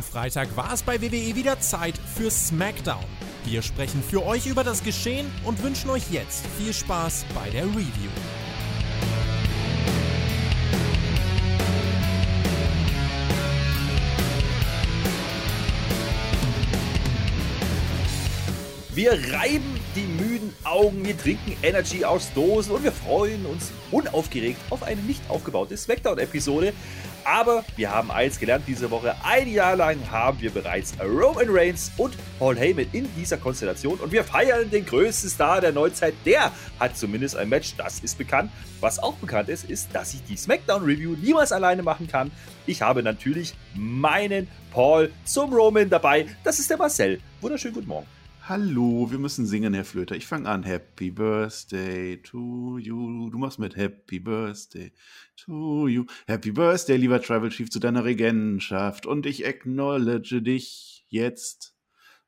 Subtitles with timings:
[0.00, 3.04] Am Freitag war es bei WWE wieder Zeit für SmackDown.
[3.44, 7.64] Wir sprechen für euch über das Geschehen und wünschen euch jetzt viel Spaß bei der
[7.66, 8.08] Review.
[18.94, 24.60] Wir reiben die müden Augen, wir trinken Energy aus Dosen und wir freuen uns unaufgeregt
[24.70, 26.72] auf eine nicht aufgebaute Smackdown-Episode.
[27.24, 29.14] Aber wir haben eins gelernt diese Woche.
[29.22, 34.12] Ein Jahr lang haben wir bereits Roman Reigns und Paul Heyman in dieser Konstellation und
[34.12, 36.14] wir feiern den größten Star der Neuzeit.
[36.24, 38.50] Der hat zumindest ein Match, das ist bekannt.
[38.80, 42.30] Was auch bekannt ist, ist, dass ich die SmackDown-Review niemals alleine machen kann.
[42.66, 46.26] Ich habe natürlich meinen Paul zum Roman dabei.
[46.44, 47.20] Das ist der Marcel.
[47.40, 48.19] Wunderschönen guten Morgen.
[48.50, 50.16] Hallo, wir müssen singen, Herr Flöter.
[50.16, 50.64] Ich fange an.
[50.64, 53.30] Happy Birthday to you.
[53.30, 54.90] Du machst mit Happy Birthday
[55.36, 56.04] to you.
[56.26, 59.06] Happy Birthday, lieber Tribal Chief, zu deiner Regentschaft.
[59.06, 61.76] Und ich acknowledge dich jetzt.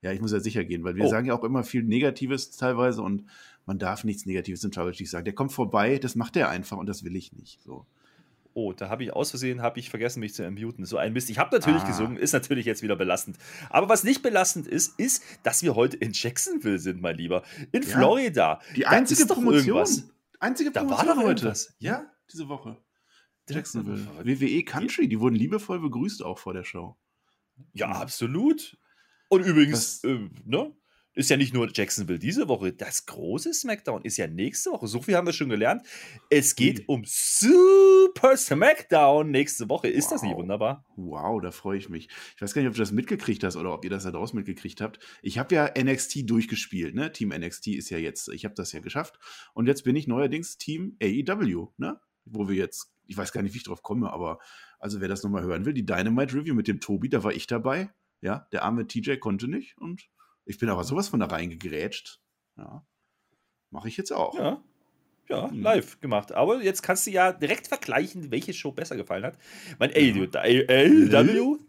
[0.01, 1.09] Ja, ich muss ja sicher gehen, weil wir oh.
[1.09, 3.25] sagen ja auch immer viel Negatives teilweise und
[3.67, 5.25] man darf nichts Negatives im Tribal Chief sagen.
[5.25, 7.61] Der kommt vorbei, das macht er einfach und das will ich nicht.
[7.63, 7.85] So
[8.55, 10.85] oh, da habe ich aus Versehen, habe ich vergessen, mich zu unmuten.
[10.85, 11.31] So ein Mist.
[11.31, 11.87] Ich habe natürlich ah.
[11.87, 13.39] gesungen, ist natürlich jetzt wieder belastend.
[13.71, 17.43] Aber was nicht belastend ist, ist, dass wir heute in Jacksonville sind, mein Lieber.
[17.73, 18.61] In ja, Florida.
[18.77, 19.67] Die einzige Promotion.
[19.67, 20.05] Irgendwas.
[20.41, 21.45] Einzige Promotion da war doch heute.
[21.45, 21.75] Irgendwas.
[21.79, 22.77] Ja, diese Woche.
[23.49, 24.07] Jacksonville.
[24.25, 26.97] WWE Country, die wurden liebevoll begrüßt auch vor der Show.
[27.73, 28.77] Ja, absolut.
[29.29, 30.75] Und übrigens, äh, ne?
[31.15, 34.87] Ist ja nicht nur Jacksonville diese Woche, das große SmackDown ist ja nächste Woche.
[34.87, 35.83] So viel haben wir schon gelernt.
[36.31, 39.89] Es geht um Super SmackDown nächste Woche.
[39.89, 40.13] Ist wow.
[40.13, 40.87] das nicht wunderbar?
[40.97, 42.09] Wow, da freue ich mich.
[42.37, 44.37] Ich weiß gar nicht, ob du das mitgekriegt hast oder ob ihr das da draußen
[44.37, 45.01] mitgekriegt habt.
[45.21, 47.13] Ich habe ja NXT durchgespielt, ne?
[47.13, 49.19] Team NXT ist ja jetzt, ich habe das ja geschafft.
[49.53, 52.01] Und jetzt bin ich neuerdings Team AEW, ne?
[52.25, 54.39] Wo wir jetzt, ich weiß gar nicht, wie ich drauf komme, aber
[54.79, 57.47] also wer das nochmal hören will, die Dynamite Review mit dem Tobi, da war ich
[57.47, 57.91] dabei.
[58.21, 60.09] Ja, der arme TJ konnte nicht und
[60.45, 62.21] ich bin aber sowas von da reingegrätscht.
[62.57, 62.87] Ja.
[63.71, 64.35] Mache ich jetzt auch.
[64.35, 64.63] Ja.
[65.29, 65.63] Ja, hm.
[65.63, 66.33] live gemacht.
[66.33, 69.39] Aber jetzt kannst du ja direkt vergleichen, welche Show besser gefallen hat.
[69.79, 69.97] Mein ja.
[69.99, 70.27] AW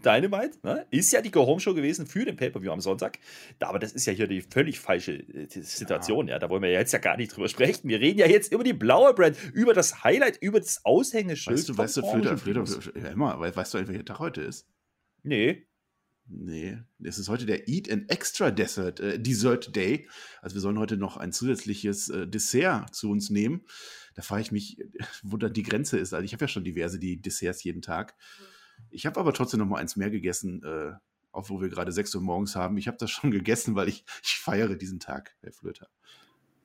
[0.04, 3.20] Dynamite ne, ist ja die Go-Home-Show gewesen für den Pay-Per-View am Sonntag.
[3.60, 6.28] Aber das ist ja hier die völlig falsche äh, Situation.
[6.28, 6.36] Ja.
[6.36, 6.40] ja.
[6.40, 7.88] Da wollen wir ja jetzt ja gar nicht drüber sprechen.
[7.88, 11.58] Wir reden ja jetzt über die blaue Brand, über das Highlight, über das Aushängeschild.
[11.58, 12.66] Weißt du, weißt du, Flöter, Flöter,
[13.00, 14.68] ja, immer, weißt du, welcher Tag heute ist?
[15.22, 15.68] Nee.
[16.28, 20.08] Nee, es ist heute der Eat an Extra Dessert, äh, Dessert Day.
[20.42, 23.66] Also wir sollen heute noch ein zusätzliches äh, Dessert zu uns nehmen.
[24.16, 24.78] Da frage ich mich,
[25.24, 26.14] wo da die Grenze ist.
[26.14, 28.16] Also ich habe ja schon diverse die Desserts jeden Tag.
[28.90, 30.94] Ich habe aber trotzdem noch mal eins mehr gegessen, äh,
[31.32, 32.78] auch wo wir gerade 6 Uhr morgens haben.
[32.78, 35.90] Ich habe das schon gegessen, weil ich, ich feiere diesen Tag, Herr Flöter.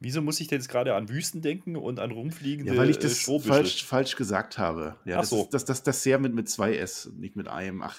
[0.01, 3.01] Wieso muss ich denn jetzt gerade an Wüsten denken und an rumfliegende Ja, weil ich
[3.01, 4.97] das äh, falsch, falsch gesagt habe.
[5.05, 5.43] Ja, Ach das so.
[5.43, 7.83] ist das, das Dessert mit, mit zwei S, nicht mit einem.
[7.83, 7.99] Ach,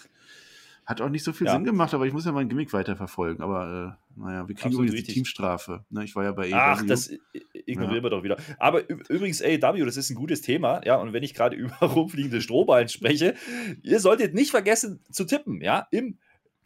[0.89, 1.53] hat auch nicht so viel ja.
[1.53, 3.43] Sinn gemacht, aber ich muss ja mein Gimmick weiterverfolgen.
[3.43, 5.85] Aber äh, naja, wir kriegen übrigens die Teamstrafe.
[5.91, 6.55] Ne, ich war ja bei AEW.
[6.55, 7.11] Ach, das
[7.53, 8.03] ignorieren ja.
[8.03, 8.37] wir doch wieder.
[8.57, 10.81] Aber übrigens, AEW, das ist ein gutes Thema.
[10.83, 13.35] Ja, und wenn ich gerade über rumfliegende Strohballen spreche,
[13.83, 15.61] ihr solltet nicht vergessen zu tippen.
[15.61, 16.17] Ja, im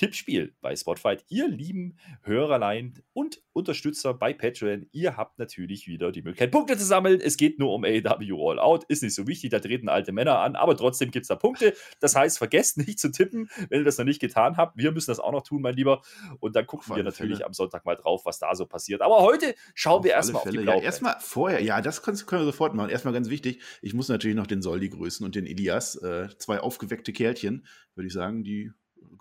[0.04, 1.24] Tippspiel bei Spotfight.
[1.30, 6.84] Ihr lieben Hörerlein und Unterstützer bei Patreon, ihr habt natürlich wieder die Möglichkeit, Punkte zu
[6.84, 7.22] sammeln.
[7.22, 8.84] Es geht nur um AEW All Out.
[8.90, 11.74] Ist nicht so wichtig, da treten alte Männer an, aber trotzdem gibt es da Punkte.
[12.02, 14.78] Das heißt, vergesst nicht zu tippen, wenn ihr das noch nicht getan habt.
[14.78, 16.02] Wir müssen das auch noch tun, mein Lieber.
[16.42, 17.46] Und dann gucken wir natürlich Fälle.
[17.46, 19.02] am Sonntag mal drauf, was da so passiert.
[19.02, 20.80] Aber heute schauen auf wir erstmal auf die Blauband.
[20.80, 22.90] Ja, erstmal vorher, ja, das können, können wir sofort machen.
[22.90, 26.60] Erstmal ganz wichtig, ich muss natürlich noch den Soldi grüßen und den Elias, äh, zwei
[26.60, 27.66] aufgeweckte Kerlchen,
[27.96, 28.74] würde ich sagen, die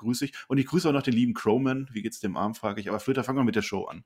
[0.03, 0.33] grüße ich.
[0.49, 1.89] Und ich grüße auch noch den lieben Crowman.
[1.93, 2.89] Wie geht's dem Arm, frage ich.
[2.89, 4.05] Aber Flöter, fangen wir mit der Show an.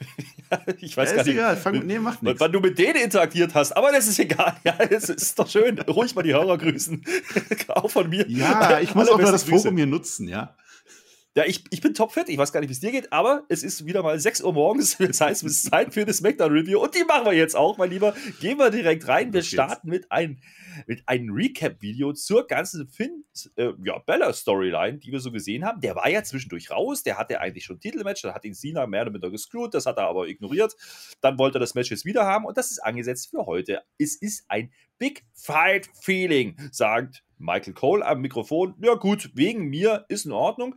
[0.80, 1.56] ich weiß ja, gar nicht, egal.
[1.56, 4.56] Fang, nee, macht wann du mit denen interagiert hast, aber das ist egal.
[4.64, 5.78] Ja, es ist doch schön.
[5.80, 7.04] Ruhig mal die Hörer grüßen.
[7.68, 8.28] auch von mir.
[8.28, 10.56] Ja, ich muss auch mal das Forum hier nutzen, ja.
[11.36, 12.30] Ja, ich, ich bin topfit.
[12.30, 14.54] Ich weiß gar nicht, wie es dir geht, aber es ist wieder mal 6 Uhr
[14.54, 14.96] morgens.
[15.06, 16.80] Das heißt, es ist Zeit für das Smackdown-Review.
[16.80, 18.14] Und die machen wir jetzt auch, mein Lieber.
[18.40, 19.34] Gehen wir direkt rein.
[19.34, 20.38] Wir starten mit einem,
[20.86, 23.24] mit einem Recap-Video zur ganzen Finn,
[23.56, 25.82] äh, ja, Bella-Storyline, die wir so gesehen haben.
[25.82, 27.02] Der war ja zwischendurch raus.
[27.02, 28.22] Der hatte eigentlich schon ein Titelmatch.
[28.22, 29.74] Da hat ihn Cena mehr oder minder gescrewt.
[29.74, 30.74] Das hat er aber ignoriert.
[31.20, 32.46] Dann wollte er das Match jetzt wieder haben.
[32.46, 33.82] Und das ist angesetzt für heute.
[33.98, 38.74] Es ist ein Big Fight Feeling, sagt Michael Cole am Mikrofon.
[38.80, 40.76] Ja, gut, wegen mir ist in Ordnung.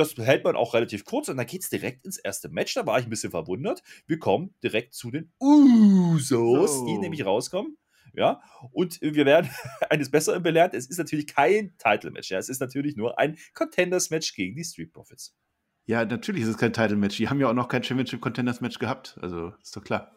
[0.00, 2.74] Das hält man auch relativ kurz und dann geht es direkt ins erste Match.
[2.74, 3.82] Da war ich ein bisschen verwundert.
[4.06, 6.86] Wir kommen direkt zu den Usos, so.
[6.86, 7.76] die nämlich rauskommen.
[8.12, 8.42] Ja,
[8.72, 9.50] und wir werden
[9.90, 10.74] eines Besseren belehrt.
[10.74, 12.30] Es ist natürlich kein Title-Match.
[12.30, 12.38] Ja.
[12.38, 15.36] Es ist natürlich nur ein Contenders-Match gegen die Street Profits.
[15.86, 17.16] Ja, natürlich ist es kein Title-Match.
[17.16, 19.18] Die haben ja auch noch kein Championship-Contenders-Match gehabt.
[19.20, 20.12] Also, ist doch klar.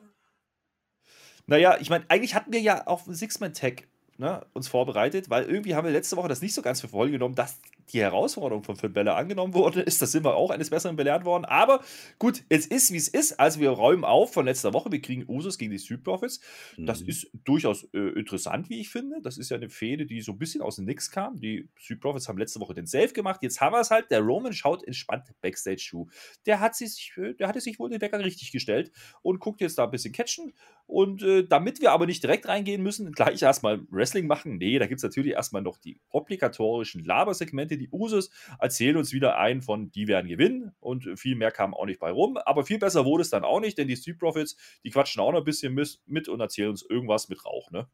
[1.46, 3.88] Naja, ich meine, eigentlich hatten wir ja auf Six-Man-Tag
[4.18, 7.12] ne, uns vorbereitet, weil irgendwie haben wir letzte Woche das nicht so ganz für voll
[7.12, 7.60] genommen, dass
[7.90, 10.02] die Herausforderung von Finn Bella angenommen worden ist.
[10.02, 11.46] Da sind wir auch eines Besseren belehrt worden.
[11.46, 11.84] Aber
[12.20, 13.40] gut, es ist, wie es ist.
[13.40, 14.92] Also wir räumen auf von letzter Woche.
[14.92, 16.40] Wir kriegen Usos gegen die Street Profits.
[16.78, 17.10] Das mhm.
[17.10, 19.22] ist durchaus äh, interessant, wie ich finde.
[19.22, 21.40] Das ist ja eine Fehde, die so ein bisschen aus dem Nix kam.
[21.40, 23.42] Die Street Profits haben letzte Woche den Safe gemacht.
[23.42, 24.10] Jetzt haben wir es halt.
[24.12, 26.08] Der Roman schaut entspannt Backstage-Schuh.
[26.46, 28.92] Der hat sich, äh, der hatte sich wohl den Wecker richtig gestellt
[29.22, 30.54] und guckt jetzt da ein bisschen catchen.
[30.86, 34.58] Und äh, damit wir aber nicht direkt reingehen müssen, gleich erstmal Wrestling machen.
[34.58, 37.73] Nee, da gibt es natürlich erstmal noch die obligatorischen Labersegmente.
[37.78, 38.30] Die Usos
[38.60, 40.72] erzählen uns wieder ein von, die werden gewinnen.
[40.80, 42.38] Und viel mehr kam auch nicht bei rum.
[42.38, 45.32] Aber viel besser wurde es dann auch nicht, denn die Street Profits, die quatschen auch
[45.32, 45.74] noch ein bisschen
[46.06, 47.88] mit und erzählen uns irgendwas mit Rauch, ne?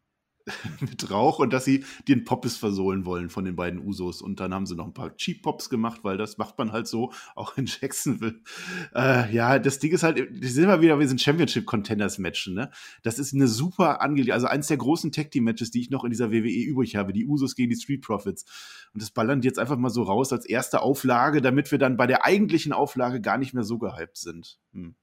[0.80, 4.22] mit Rauch und dass sie den Poppes versohlen wollen von den beiden Usos.
[4.22, 6.88] Und dann haben sie noch ein paar Cheap Pops gemacht, weil das macht man halt
[6.88, 8.42] so, auch in Jacksonville.
[8.94, 12.54] Äh, ja, das Ding ist halt, die sind immer wieder, wir sind Championship Contenders Matchen,
[12.54, 12.72] ne?
[13.04, 16.04] Das ist eine super Angelegenheit, also eins der großen Tag Team Matches, die ich noch
[16.04, 18.46] in dieser WWE übrig habe, die Usos gegen die Street Profits.
[18.94, 21.98] Und das ballern die jetzt einfach mal so raus als erste Auflage, damit wir dann
[21.98, 24.60] bei der eigentlichen Auflage gar nicht mehr so gehypt sind.
[24.74, 24.96] Hm.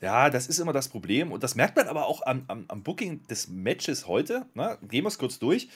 [0.00, 1.32] Ja, das ist immer das Problem.
[1.32, 4.46] Und das merkt man aber auch am, am, am Booking des Matches heute.
[4.54, 4.78] Ne?
[4.88, 5.68] Gehen wir es kurz durch.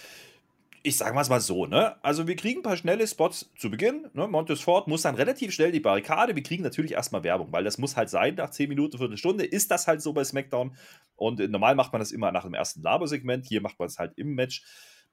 [0.87, 1.97] Ich sage mal so, ne?
[2.05, 4.11] Also wir kriegen ein paar schnelle Spots zu Beginn.
[4.13, 4.29] Ne?
[4.29, 6.37] Montes Ford muss dann relativ schnell die Barrikade.
[6.37, 9.71] Wir kriegen natürlich erstmal Werbung, weil das muss halt sein, nach 10 Minuten, Viertelstunde ist
[9.71, 10.77] das halt so bei SmackDown.
[11.17, 13.47] Und äh, normal macht man das immer nach dem ersten Labersegment.
[13.47, 14.63] Hier macht man es halt im Match.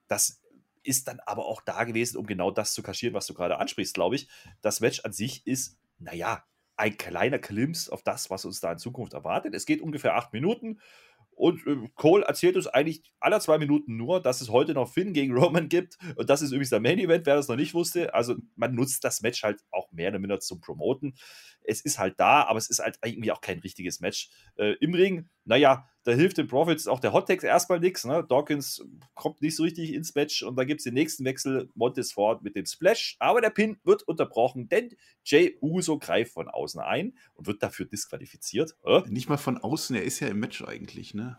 [0.10, 0.42] Das
[0.84, 3.94] ist dann aber auch da gewesen, um genau das zu kaschieren, was du gerade ansprichst,
[3.94, 4.28] glaube ich.
[4.62, 6.44] Das Match an sich ist, naja,
[6.82, 9.54] ein kleiner Glimpse auf das, was uns da in Zukunft erwartet.
[9.54, 10.80] Es geht ungefähr acht Minuten.
[11.36, 15.14] Und äh, Cole erzählt uns eigentlich alle zwei Minuten nur, dass es heute noch Finn
[15.14, 16.00] gegen Roman gibt.
[16.16, 18.14] Und das ist übrigens der Main Event, wer das noch nicht wusste.
[18.16, 21.16] Also man nutzt das Match halt auch mehr oder minder zum Promoten.
[21.64, 24.30] Es ist halt da, aber es ist halt irgendwie auch kein richtiges Match.
[24.56, 28.06] Äh, Im Ring, naja, da hilft den Profits auch der Hottex erstmal nichts.
[28.06, 28.26] Ne?
[28.28, 28.84] Dawkins
[29.14, 32.42] kommt nicht so richtig ins Match und da gibt es den nächsten Wechsel, Montes Ford
[32.42, 33.18] mit dem Splash.
[33.20, 37.86] Aber der Pin wird unterbrochen, denn Jay Uso greift von außen ein und wird dafür
[37.86, 38.76] disqualifiziert.
[38.84, 39.02] Äh?
[39.08, 41.38] Nicht mal von außen, er ist ja im Match eigentlich, ne?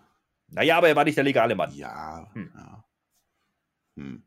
[0.49, 1.75] Naja, aber er war nicht der legale Mann.
[1.75, 2.53] Ja, hm.
[2.55, 2.85] ja.
[3.97, 4.23] Hm.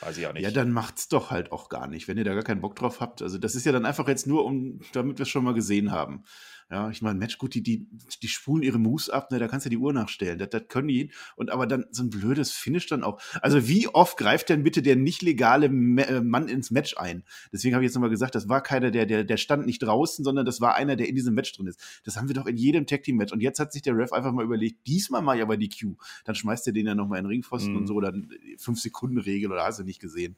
[0.00, 0.42] Weiß ich auch nicht.
[0.42, 3.00] Ja, dann macht's doch halt auch gar nicht, wenn ihr da gar keinen Bock drauf
[3.00, 3.22] habt.
[3.22, 5.90] Also, das ist ja dann einfach jetzt nur, um, damit wir es schon mal gesehen
[5.90, 6.24] haben.
[6.68, 7.86] Ja, ich meine, Match, gut, die, die,
[8.22, 10.36] die spulen ihre Moves ab, ne, da kannst du die Uhr nachstellen.
[10.38, 11.12] Das, das können die.
[11.36, 13.20] Und aber dann so ein blödes Finish dann auch.
[13.40, 17.22] Also, wie oft greift denn bitte der nicht legale äh, Mann ins Match ein?
[17.52, 20.24] Deswegen habe ich jetzt nochmal gesagt, das war keiner, der, der, der stand nicht draußen,
[20.24, 21.80] sondern das war einer, der in diesem Match drin ist.
[22.04, 23.32] Das haben wir doch in jedem Tag Team Match.
[23.32, 25.94] Und jetzt hat sich der Ref einfach mal überlegt, diesmal mal aber die Q.
[26.24, 27.78] Dann schmeißt er den ja nochmal in den Ringpfosten mhm.
[27.78, 28.28] und so, dann
[28.58, 30.36] 5-Sekunden-Regel oder hast du nicht gesehen.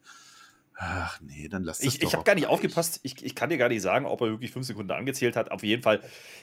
[0.81, 3.01] Ach nee, dann lass das Ich, ich habe gar nicht aufgepasst.
[3.03, 5.51] Ich, ich kann dir gar nicht sagen, ob er wirklich fünf Sekunden angezählt hat.
[5.51, 6.01] Auf jeden Fall,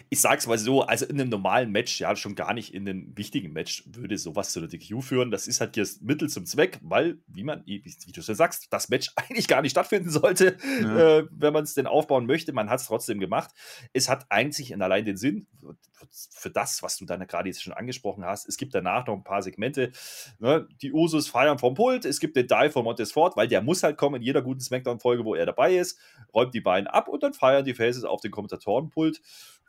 [0.09, 3.17] ich sag's mal so, also in einem normalen Match, ja, schon gar nicht in einem
[3.17, 5.31] wichtigen Match, würde sowas zu der DQ führen.
[5.31, 8.35] Das ist halt hier das Mittel zum Zweck, weil, wie man, wie, wie du schon
[8.35, 11.19] sagst, das Match eigentlich gar nicht stattfinden sollte, ja.
[11.19, 12.51] äh, wenn man es denn aufbauen möchte.
[12.51, 13.51] Man hat es trotzdem gemacht.
[13.93, 15.47] Es hat eigentlich in allein den Sinn,
[16.11, 18.47] für das, was du dann gerade jetzt schon angesprochen hast.
[18.47, 19.91] Es gibt danach noch ein paar Segmente.
[20.39, 20.67] Ne?
[20.81, 22.05] Die Usos feiern vom Pult.
[22.05, 25.35] Es gibt den Dive von Montesfort, weil der muss halt kommen jeder guten Smackdown-Folge, wo
[25.35, 25.99] er dabei ist.
[26.33, 29.21] Räumt die beiden ab und dann feiern die Faces auf den Kommentatorenpult.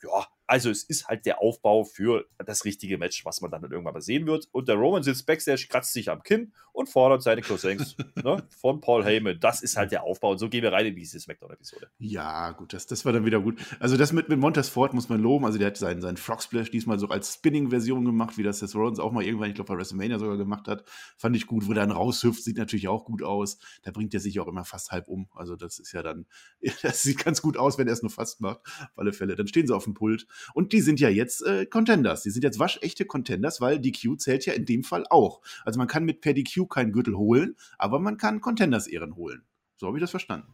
[0.03, 3.95] Ja, also es ist halt der Aufbau für das richtige Match, was man dann irgendwann
[3.95, 4.49] mal sehen wird.
[4.53, 8.81] Und der Roman sitzt backstage, kratzt sich am Kinn und fordert seine Cousins ne, von
[8.81, 9.41] Paul Heyman.
[9.41, 10.33] Das ist halt der Aufbau.
[10.33, 11.89] Und so gehen wir rein in diese Smackdown-Episode.
[11.99, 13.59] Ja, gut, das, das war dann wieder gut.
[13.81, 15.45] Also das mit, mit Montez Ford muss man loben.
[15.45, 18.75] Also der hat seinen, seinen Frog Splash diesmal so als Spinning-Version gemacht, wie das Seth
[18.75, 20.85] Rollins auch mal irgendwann, ich glaube bei WrestleMania sogar gemacht hat.
[21.17, 21.67] Fand ich gut.
[21.67, 23.59] Wo er dann raushüpft, sieht natürlich auch gut aus.
[23.83, 25.29] Da bringt er sich auch immer fast halb um.
[25.35, 26.27] Also das ist ja dann,
[26.83, 28.61] das sieht ganz gut aus, wenn er es nur fast macht.
[28.65, 29.35] Auf alle Fälle.
[29.35, 30.27] Dann stehen sie auf dem Pult.
[30.55, 32.23] Und die sind ja jetzt äh, Contenders.
[32.23, 35.41] Die sind jetzt waschechte Contenders, weil DQ zählt ja in dem Fall auch.
[35.65, 39.43] Also man kann mit per DQ keinen Gürtel holen, aber man kann Contenders-Ehren holen.
[39.77, 40.53] So habe ich das verstanden.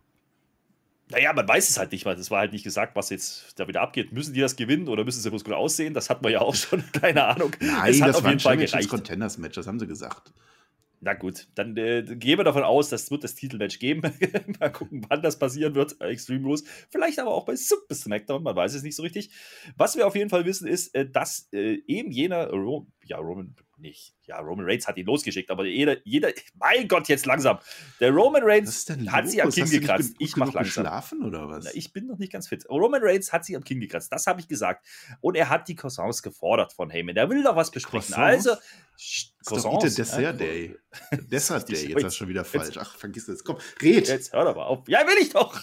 [1.10, 3.68] Naja, man weiß es halt nicht, weil es war halt nicht gesagt, was jetzt da
[3.68, 4.12] wieder abgeht.
[4.12, 5.92] Müssen die das gewinnen oder müssen sie bloß gut aussehen?
[5.92, 7.52] Das hat man ja auch schon, keine Ahnung.
[7.60, 8.88] Nein, es hat das auf jeden Fall gereicht.
[8.88, 10.32] Contenders-Match, das haben sie gesagt.
[11.04, 14.02] Na gut, dann äh, gehen wir davon aus, das wird das Titelmatch geben.
[14.60, 16.00] Mal gucken, wann das passieren wird.
[16.00, 16.62] Extreme Rules.
[16.90, 19.30] Vielleicht aber auch bei Super SmackDown, man weiß es nicht so richtig.
[19.76, 23.54] Was wir auf jeden Fall wissen, ist, äh, dass äh, eben jener, Ro ja, Roman,
[23.78, 27.58] nicht, ja, Roman Reigns hat ihn losgeschickt, aber jeder, jeder, mein Gott, jetzt langsam.
[28.00, 30.14] Der Roman Reigns hat sie am Kinn gekratzt.
[30.18, 30.84] Ich mach langsam.
[30.84, 31.64] Geschlafen oder was?
[31.64, 32.64] Na, ich bin noch nicht ganz fit.
[32.68, 34.86] Roman Reigns hat sie am Kinn gekratzt, das habe ich gesagt.
[35.20, 37.14] Und er hat die Croissants gefordert von Heyman.
[37.14, 38.14] Der will doch was besprechen.
[38.14, 38.54] Also,
[39.44, 39.94] Croissants.
[39.94, 40.76] Dessert Day.
[41.12, 42.76] Dessert Day, jetzt du schon wieder falsch.
[42.78, 43.42] Ach, vergiss das.
[43.42, 44.08] Komm, red.
[44.08, 44.88] Jetzt hör doch mal auf.
[44.88, 45.60] Ja, will ich doch.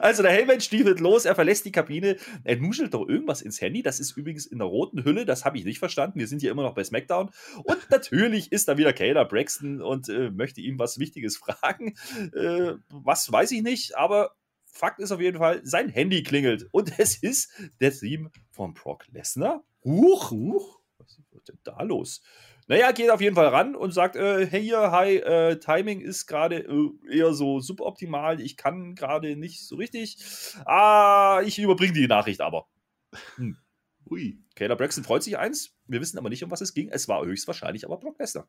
[0.00, 3.82] Also der Heyman stiefelt los, er verlässt die Kabine, er nuschelt doch irgendwas ins Handy.
[3.82, 6.18] Das ist übrigens in der roten Hülle, das habe ich nicht verstanden.
[6.18, 7.30] Wir sind hier immer noch bei SmackDown.
[7.62, 11.94] Und natürlich ist da wieder Kayla Braxton und äh, möchte ihm was Wichtiges fragen.
[12.34, 14.34] Äh, was weiß ich nicht, aber
[14.64, 16.68] Fakt ist auf jeden Fall, sein Handy klingelt.
[16.72, 19.62] Und es ist der Theme von Brock Lesnar.
[19.84, 20.80] Huch, huch.
[20.98, 22.22] Was ist denn da los?
[22.66, 26.26] Naja, geht auf jeden Fall ran und sagt, äh, hey hier, hi, äh, Timing ist
[26.26, 30.18] gerade äh, eher so suboptimal, ich kann gerade nicht so richtig.
[30.64, 32.66] Ah, ich überbringe die Nachricht aber.
[33.36, 33.56] Hm.
[34.10, 34.38] Ui.
[34.54, 36.88] Kayla Braxton freut sich eins, wir wissen aber nicht, um was es ging.
[36.90, 38.48] Es war höchstwahrscheinlich aber Brock Lesnar.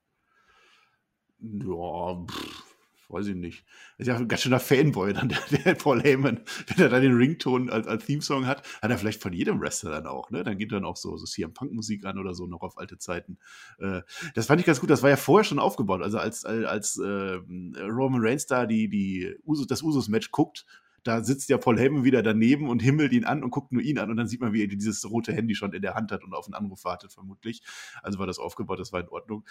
[1.39, 2.74] Ja, pff
[3.09, 3.65] weiß ich nicht.
[3.97, 7.15] Ist ja ein ganz schöner Fanboy dann, der, der Paul Heyman, wenn er dann den
[7.15, 10.43] Rington als, als Theme-Song hat, hat er vielleicht von jedem Wrestler dann auch, ne?
[10.43, 13.37] Dann geht dann auch so, so CM Punk-Musik an oder so, noch auf alte Zeiten.
[13.79, 14.01] Äh,
[14.33, 16.01] das fand ich ganz gut, das war ja vorher schon aufgebaut.
[16.01, 17.39] Also als, als, als äh,
[17.81, 20.65] Roman Reigns da die, die Uso, das Usos-Match guckt,
[21.05, 23.99] da sitzt ja Paul Heyman wieder daneben und himmelt ihn an und guckt nur ihn
[23.99, 26.23] an und dann sieht man, wie er dieses rote Handy schon in der Hand hat
[26.23, 27.61] und auf einen Anruf wartet, vermutlich.
[28.01, 29.45] Also war das aufgebaut, das war in Ordnung.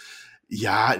[0.49, 0.95] Ja,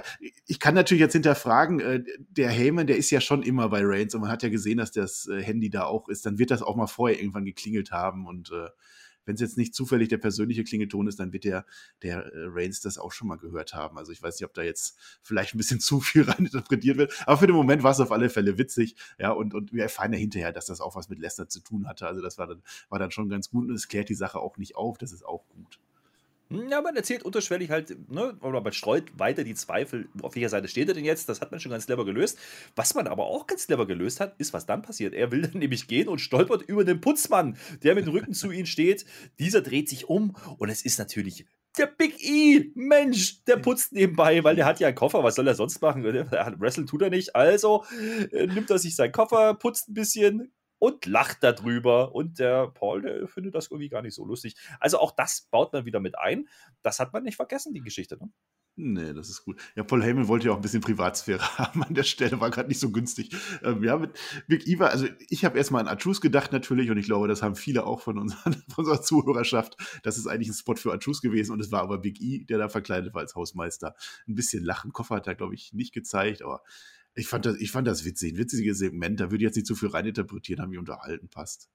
[0.46, 4.14] ich kann natürlich jetzt hinterfragen, äh, der Heyman, der ist ja schon immer bei Reigns
[4.14, 6.24] und man hat ja gesehen, dass das äh, Handy da auch ist.
[6.24, 8.70] Dann wird das auch mal vorher irgendwann geklingelt haben und äh,
[9.26, 11.66] wenn es jetzt nicht zufällig der persönliche Klingelton ist, dann wird der,
[12.02, 13.98] der äh, Reigns das auch schon mal gehört haben.
[13.98, 17.12] Also ich weiß nicht, ob da jetzt vielleicht ein bisschen zu viel rein interpretiert wird.
[17.26, 18.96] Aber für den Moment war es auf alle Fälle witzig.
[19.18, 21.86] Ja, und, und wir erfahren ja hinterher, dass das auch was mit Lester zu tun
[21.86, 22.06] hatte.
[22.06, 24.56] Also das war dann, war dann schon ganz gut und es klärt die Sache auch
[24.56, 24.96] nicht auf.
[24.98, 25.78] Das ist auch gut.
[26.48, 30.68] Ja, man erzählt unterschwellig halt, ne, oder man streut weiter die Zweifel, auf welcher Seite
[30.68, 31.28] steht er denn jetzt?
[31.28, 32.38] Das hat man schon ganz clever gelöst.
[32.76, 35.12] Was man aber auch ganz clever gelöst hat, ist, was dann passiert.
[35.12, 38.52] Er will dann nämlich gehen und stolpert über den Putzmann, der mit dem Rücken zu
[38.52, 39.06] ihm steht.
[39.40, 41.46] Dieser dreht sich um und es ist natürlich
[41.78, 45.22] der Big E, Mensch, der putzt nebenbei, weil der hat ja einen Koffer.
[45.22, 46.04] Was soll er sonst machen?
[46.58, 47.36] Wrestle tut er nicht.
[47.36, 47.84] Also
[48.30, 52.14] äh, nimmt er sich seinen Koffer, putzt ein bisschen, und lacht darüber.
[52.14, 54.56] Und der Paul, der findet das irgendwie gar nicht so lustig.
[54.80, 56.48] Also auch das baut man wieder mit ein.
[56.82, 58.16] Das hat man nicht vergessen, die Geschichte.
[58.18, 58.30] Ne?
[58.78, 59.58] Nee, das ist gut.
[59.74, 62.68] Ja, Paul Heyman wollte ja auch ein bisschen Privatsphäre haben an der Stelle, war gerade
[62.68, 63.34] nicht so günstig.
[63.62, 64.10] Ähm, ja, mit
[64.48, 67.56] Big Eva, also ich habe erstmal an Archus gedacht natürlich und ich glaube, das haben
[67.56, 69.78] viele auch von, unseren, von unserer Zuhörerschaft.
[70.02, 72.58] Das ist eigentlich ein Spot für Archus gewesen und es war aber Big E, der
[72.58, 73.94] da verkleidet war als Hausmeister.
[74.28, 74.92] Ein bisschen lachen.
[74.92, 76.62] Koffer hat er, glaube ich, nicht gezeigt, aber
[77.16, 79.18] ich fand das, ich fand das witzig, ein witziges Segment.
[79.18, 81.70] Da würde ich jetzt nicht zu viel reininterpretieren, haben mich unterhalten, passt.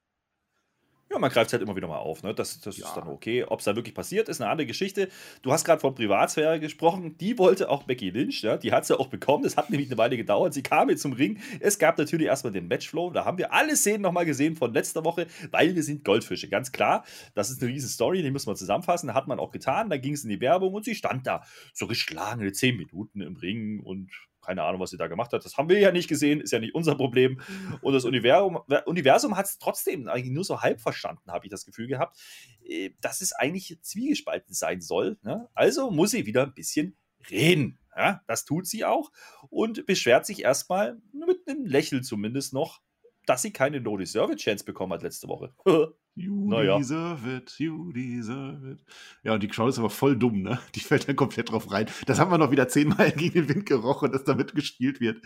[1.09, 2.23] Ja, man greift es halt immer wieder mal auf.
[2.23, 2.33] Ne?
[2.33, 2.87] Das, das ja.
[2.87, 3.43] ist dann okay.
[3.43, 5.09] Ob es da wirklich passiert, ist eine andere Geschichte.
[5.41, 7.17] Du hast gerade von Privatsphäre gesprochen.
[7.17, 8.43] Die wollte auch Becky Lynch.
[8.43, 8.55] Ja?
[8.55, 9.43] Die hat sie auch bekommen.
[9.43, 10.53] Das hat nämlich eine Weile gedauert.
[10.53, 11.39] Sie kam jetzt zum Ring.
[11.59, 13.09] Es gab natürlich erstmal den Matchflow.
[13.09, 16.47] Da haben wir alle Szenen nochmal gesehen von letzter Woche, weil wir sind Goldfische.
[16.47, 17.03] Ganz klar.
[17.33, 18.21] Das ist eine riesen Story.
[18.21, 19.07] Die müssen wir zusammenfassen.
[19.07, 19.89] Da hat man auch getan.
[19.89, 21.43] Da ging es in die Werbung und sie stand da
[21.73, 25.45] so geschlagene zehn Minuten im Ring und keine Ahnung, was sie da gemacht hat.
[25.45, 27.41] Das haben wir ja nicht gesehen, ist ja nicht unser Problem.
[27.81, 31.65] Und das Universum, Universum hat es trotzdem eigentlich nur so halb verstanden, habe ich das
[31.65, 32.17] Gefühl gehabt,
[32.63, 35.17] äh, dass es eigentlich zwiegespalten sein soll.
[35.23, 35.47] Ne?
[35.53, 36.97] Also muss sie wieder ein bisschen
[37.29, 37.79] reden.
[37.95, 39.11] Ja, das tut sie auch
[39.49, 42.81] und beschwert sich erstmal mit einem Lächeln zumindest noch,
[43.25, 45.53] dass sie keine No-Deserve-Chance bekommen hat letzte Woche.
[46.13, 46.77] You naja.
[46.77, 48.79] deserve it, you deserve it.
[49.23, 50.59] Ja, und die Crowd ist aber voll dumm, ne?
[50.75, 51.87] Die fällt dann komplett drauf rein.
[52.05, 55.21] Das haben wir noch wieder zehnmal gegen den Wind gerochen, dass damit gespielt wird.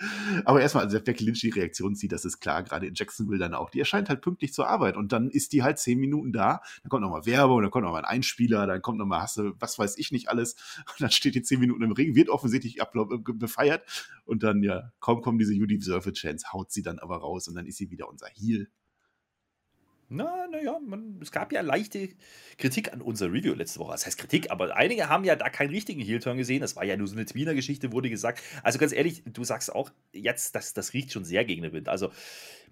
[0.45, 3.39] Aber erstmal, also der Becky Lynch die Reaktion zieht, das ist klar, gerade in Jacksonville
[3.39, 3.71] dann auch.
[3.71, 6.61] Die erscheint halt pünktlich zur Arbeit und dann ist die halt zehn Minuten da.
[6.83, 9.97] Dann kommt nochmal Werbung, dann kommt nochmal ein Einspieler, dann kommt nochmal Hasse, was weiß
[9.97, 10.55] ich nicht alles.
[10.87, 12.77] Und dann steht die zehn Minuten im Ring, wird offensichtlich
[13.33, 14.13] befeiert.
[14.23, 17.47] Und dann, ja, kaum kommen diese You deserve it Chance, haut sie dann aber raus
[17.47, 18.69] und dann ist sie wieder unser Heel.
[20.15, 20.79] Na, naja,
[21.21, 22.09] es gab ja leichte
[22.57, 23.91] Kritik an unserer Review letzte Woche.
[23.91, 26.61] Das heißt Kritik, aber einige haben ja da keinen richtigen Heel-Turn gesehen.
[26.61, 28.41] Das war ja nur so eine Tweener-Geschichte, wurde gesagt.
[28.63, 31.89] Also ganz ehrlich, du sagst auch jetzt, das, das riecht schon sehr gegen den Wind.
[31.89, 32.11] Also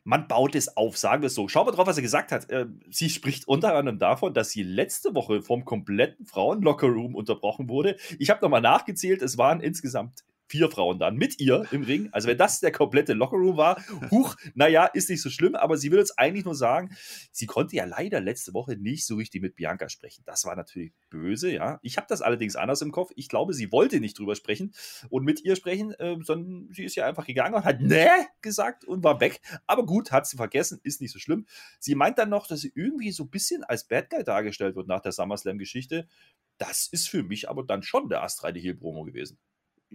[0.06, 1.48] man baut es auf, sagen wir es so.
[1.48, 2.50] Schau mal drauf, was er gesagt hat.
[2.50, 7.98] Äh, sie spricht unter anderem davon, dass sie letzte Woche vom kompletten Frauen-Locker-Room unterbrochen wurde.
[8.20, 10.24] Ich habe nochmal nachgezählt, es waren insgesamt
[10.54, 12.10] vier Frauen dann mit ihr im Ring.
[12.12, 15.90] Also wenn das der komplette Lockerroom war, huch, naja, ist nicht so schlimm, aber sie
[15.90, 16.96] will jetzt eigentlich nur sagen,
[17.32, 20.22] sie konnte ja leider letzte Woche nicht so richtig mit Bianca sprechen.
[20.28, 21.80] Das war natürlich böse, ja.
[21.82, 23.10] Ich habe das allerdings anders im Kopf.
[23.16, 24.76] Ich glaube, sie wollte nicht drüber sprechen
[25.10, 28.12] und mit ihr sprechen, äh, sondern sie ist ja einfach gegangen und hat ne
[28.44, 29.42] gesagt und war weg.
[29.66, 31.48] Aber gut, hat sie vergessen, ist nicht so schlimm.
[31.80, 34.88] Sie meint dann noch, dass sie irgendwie so ein bisschen als Bad Guy dargestellt wird
[34.88, 36.08] nach der SummerSlam-Geschichte.
[36.60, 39.40] Das ist für mich aber dann schon der astreine Heel-Promo gewesen.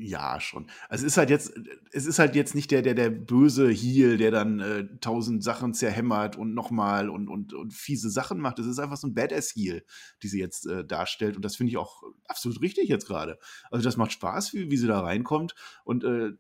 [0.01, 0.71] Ja, schon.
[0.89, 1.53] Also es ist halt jetzt,
[1.91, 5.75] es ist halt jetzt nicht der, der, der böse Heel, der dann äh, tausend Sachen
[5.75, 8.61] zerhämmert und nochmal und, und, und fiese Sachen macht.
[8.61, 9.85] Es ist einfach so ein Badass-Heel,
[10.23, 11.35] die sie jetzt äh, darstellt.
[11.35, 13.41] Und das finde ich auch absolut richtig jetzt gerade.
[13.73, 15.57] Also das macht Spaß, wie, wie sie da reinkommt.
[15.83, 16.31] Und äh,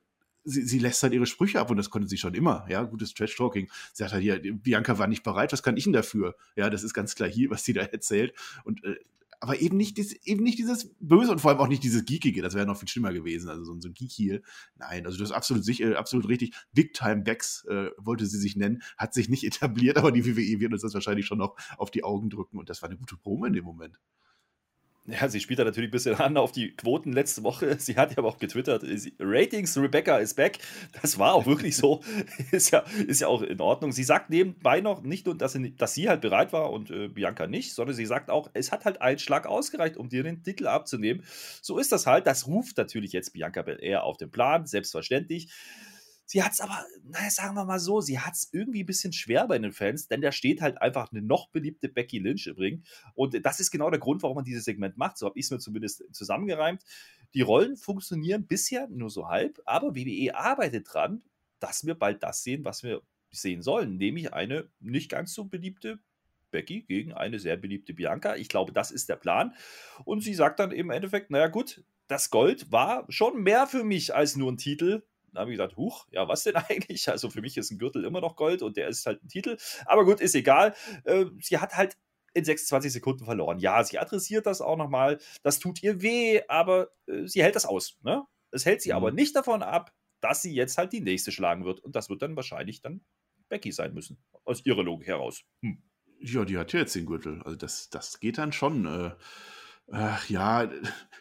[0.45, 2.65] sie, sie lässt halt ihre Sprüche ab und das konnte sie schon immer.
[2.69, 3.69] Ja, gutes Trash-Talking.
[3.93, 6.37] Sie sagt halt hier, Bianca war nicht bereit, was kann ich denn dafür?
[6.55, 8.35] Ja, das ist ganz klar hier, was sie da erzählt.
[8.63, 8.95] Und äh,
[9.41, 12.43] aber eben nicht, dies, eben nicht dieses Böse und vor allem auch nicht dieses Geekige.
[12.43, 13.49] Das wäre noch viel schlimmer gewesen.
[13.49, 14.43] Also so ein, so ein Geek hier.
[14.77, 16.55] Nein, also das ist absolut sicher, absolut richtig.
[16.73, 20.61] Big Time Becks äh, wollte sie sich nennen, hat sich nicht etabliert, aber die WWE
[20.61, 23.17] wird uns das wahrscheinlich schon noch auf die Augen drücken und das war eine gute
[23.17, 23.99] Promo in dem Moment.
[25.11, 27.77] Ja, sie spielt da natürlich ein bisschen an auf die Quoten letzte Woche.
[27.79, 28.85] Sie hat ja aber auch getwittert,
[29.19, 30.59] Ratings, Rebecca is back.
[31.01, 32.03] Das war auch wirklich so.
[32.51, 33.93] ist, ja, ist ja auch in Ordnung.
[33.93, 37.09] Sie sagt nebenbei noch nicht nur, dass sie, dass sie halt bereit war und äh,
[37.09, 40.43] Bianca nicht, sondern sie sagt auch, es hat halt ein Schlag ausgereicht, um dir den
[40.43, 41.25] Titel abzunehmen.
[41.63, 42.27] So ist das halt.
[42.27, 45.49] Das ruft natürlich jetzt Bianca Belair auf den Plan, selbstverständlich.
[46.31, 49.15] Sie hat es aber, naja, sagen wir mal so, sie hat es irgendwie ein bisschen
[49.15, 52.85] schwer bei den Fans, denn da steht halt einfach eine noch beliebte Becky Lynch Ring.
[53.15, 55.17] Und das ist genau der Grund, warum man dieses Segment macht.
[55.17, 56.85] So habe ich es mir zumindest zusammengereimt.
[57.33, 61.23] Die Rollen funktionieren bisher nur so halb, aber WWE arbeitet dran,
[61.61, 65.99] dass wir bald das sehen, was wir sehen sollen, nämlich eine nicht ganz so beliebte
[66.51, 68.37] Becky gegen eine sehr beliebte Bianca.
[68.37, 69.55] Ich glaube, das ist der Plan.
[70.05, 74.15] Und sie sagt dann im Endeffekt, naja gut, das Gold war schon mehr für mich
[74.15, 75.05] als nur ein Titel.
[75.33, 77.09] Da habe ich gesagt, huch, ja, was denn eigentlich?
[77.09, 79.57] Also für mich ist ein Gürtel immer noch Gold und der ist halt ein Titel.
[79.87, 80.75] Aber gut, ist egal.
[81.05, 81.97] Äh, sie hat halt
[82.35, 83.59] in 26 Sekunden verloren.
[83.59, 85.19] Ja, sie adressiert das auch nochmal.
[85.43, 87.99] Das tut ihr weh, aber äh, sie hält das aus.
[88.03, 88.25] Ne?
[88.51, 88.97] Es hält sie mhm.
[88.97, 91.81] aber nicht davon ab, dass sie jetzt halt die nächste schlagen wird.
[91.81, 93.01] Und das wird dann wahrscheinlich dann
[93.49, 94.19] Becky sein müssen.
[94.45, 95.43] Aus ihrer Logik heraus.
[95.63, 95.83] Hm.
[96.21, 97.41] Ja, die hat ja jetzt den Gürtel.
[97.45, 98.87] Also das, das geht dann schon.
[98.87, 99.11] Äh
[99.91, 100.69] Ach ja,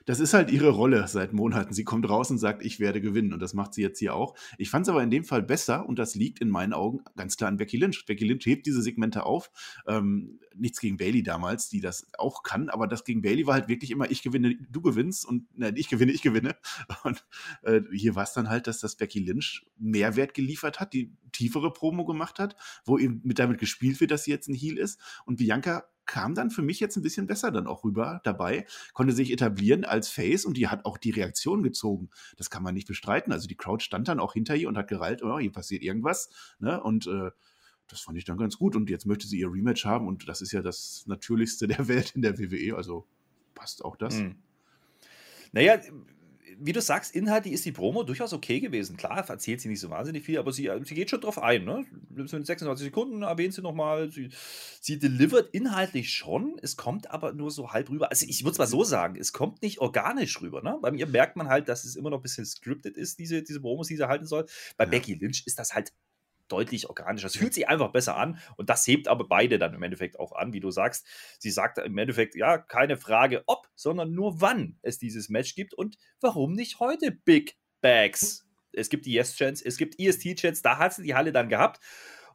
[0.06, 1.74] das ist halt ihre Rolle seit Monaten.
[1.74, 3.34] Sie kommt raus und sagt, ich werde gewinnen.
[3.34, 4.36] Und das macht sie jetzt hier auch.
[4.58, 7.38] Ich fand es aber in dem Fall besser und das liegt in meinen Augen ganz
[7.38, 8.06] klar an Becky Lynch.
[8.06, 9.52] Becky Lynch hebt diese Segmente auf.
[9.88, 13.68] Ähm, nichts gegen Bailey damals, die das auch kann, aber das gegen Bailey war halt
[13.68, 16.56] wirklich immer, ich gewinne, du gewinnst und nein, ich gewinne, ich gewinne.
[17.04, 17.26] Und
[17.64, 21.72] äh, hier war es dann halt, dass das Becky Lynch Mehrwert geliefert hat, die tiefere
[21.72, 25.00] Promo gemacht hat, wo eben mit damit gespielt wird, dass sie jetzt ein Heel ist.
[25.26, 29.14] Und Bianca kam dann für mich jetzt ein bisschen besser dann auch rüber dabei, konnte
[29.14, 32.10] sich etablieren als Face und die hat auch die Reaktion gezogen.
[32.38, 33.31] Das kann man nicht bestreiten.
[33.31, 36.29] Also die Crowd stand dann auch hinter ihr und hat gereilt, oh, hier passiert irgendwas.
[36.60, 36.81] Ne?
[36.81, 37.31] Und äh,
[37.88, 38.76] das fand ich dann ganz gut.
[38.76, 42.12] Und jetzt möchte sie ihr Rematch haben und das ist ja das Natürlichste der Welt
[42.16, 42.76] in der WWE.
[42.76, 43.06] Also
[43.56, 44.16] passt auch das.
[44.16, 44.36] Mhm.
[45.52, 45.80] Naja,
[46.60, 48.98] wie du sagst, inhaltlich ist die Promo durchaus okay gewesen.
[48.98, 51.66] Klar, erzählt sie nicht so wahnsinnig viel, aber sie, sie geht schon drauf ein.
[51.66, 51.86] Ne?
[52.16, 54.10] In 26 Sekunden erwähnt sie nochmal.
[54.12, 54.30] Sie,
[54.82, 58.10] sie delivert inhaltlich schon, es kommt aber nur so halb rüber.
[58.10, 60.62] Also ich würde es mal so sagen, es kommt nicht organisch rüber.
[60.62, 60.78] Ne?
[60.82, 63.62] Bei mir merkt man halt, dass es immer noch ein bisschen scripted ist, diese, diese
[63.62, 64.46] Promos, die sie halten soll.
[64.78, 64.90] Bei ja.
[64.90, 65.94] Becky Lynch ist das halt
[66.48, 67.27] deutlich organischer.
[67.27, 70.33] Es fühlt sich einfach besser an und das hebt aber beide dann im Endeffekt auch
[70.33, 71.05] an, wie du sagst.
[71.40, 75.74] Sie sagt im Endeffekt, ja, keine Frage ob, sondern nur wann es dieses Match gibt
[75.74, 78.46] und warum nicht heute Big Bags.
[78.72, 81.79] Es gibt die Yes-Chance, es gibt EST-Chance, da hat sie die Halle dann gehabt.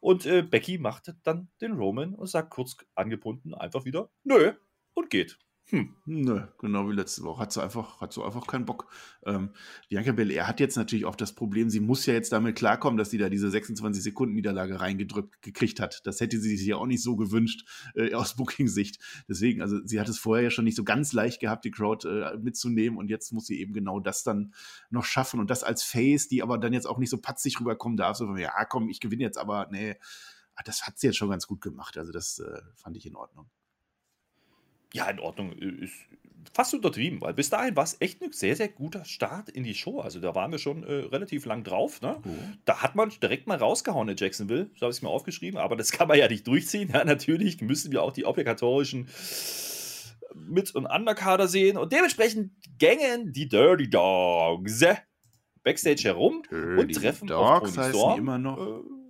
[0.01, 4.53] Und äh, Becky macht dann den Roman und sagt kurz angebunden einfach wieder, nö,
[4.95, 5.39] und geht.
[5.67, 7.41] Hm, nö, genau wie letzte Woche.
[7.41, 8.93] Hat sie einfach, hat so einfach keinen Bock.
[9.25, 9.51] Ähm,
[9.89, 13.11] Bianca Belair hat jetzt natürlich auch das Problem, sie muss ja jetzt damit klarkommen, dass
[13.11, 16.03] sie da diese 26 Sekunden Niederlage reingedrückt gekriegt hat.
[16.05, 18.99] Das hätte sie sich ja auch nicht so gewünscht äh, aus Booking-Sicht.
[19.29, 22.07] Deswegen, also sie hat es vorher ja schon nicht so ganz leicht gehabt, die Crowd
[22.07, 24.53] äh, mitzunehmen und jetzt muss sie eben genau das dann
[24.91, 27.97] noch schaffen und das als Face, die aber dann jetzt auch nicht so patzig rüberkommen
[27.97, 29.97] darf, so von, ja komm, ich gewinne jetzt, aber nee,
[30.55, 31.97] ah, das hat sie jetzt schon ganz gut gemacht.
[31.97, 33.49] Also das äh, fand ich in Ordnung
[34.93, 35.95] ja, in Ordnung, äh, ist
[36.55, 39.75] fast untertrieben, weil bis dahin war es echt ein sehr, sehr guter Start in die
[39.75, 40.01] Show.
[40.01, 42.03] Also da waren wir schon äh, relativ lang drauf.
[42.03, 42.17] Ne?
[42.25, 42.29] Oh.
[42.65, 45.77] Da hat man direkt mal rausgehauen in Jacksonville, so habe ich es mir aufgeschrieben, aber
[45.77, 46.91] das kann man ja nicht durchziehen.
[46.93, 49.09] Ja, natürlich müssen wir auch die obligatorischen
[50.35, 54.85] Mit- und Underkader sehen und dementsprechend gängen die Dirty Dogs
[55.63, 58.19] Backstage herum Dirty und treffen Dogs auf Tony Storm.
[58.19, 58.59] immer noch.
[58.59, 59.02] Äh,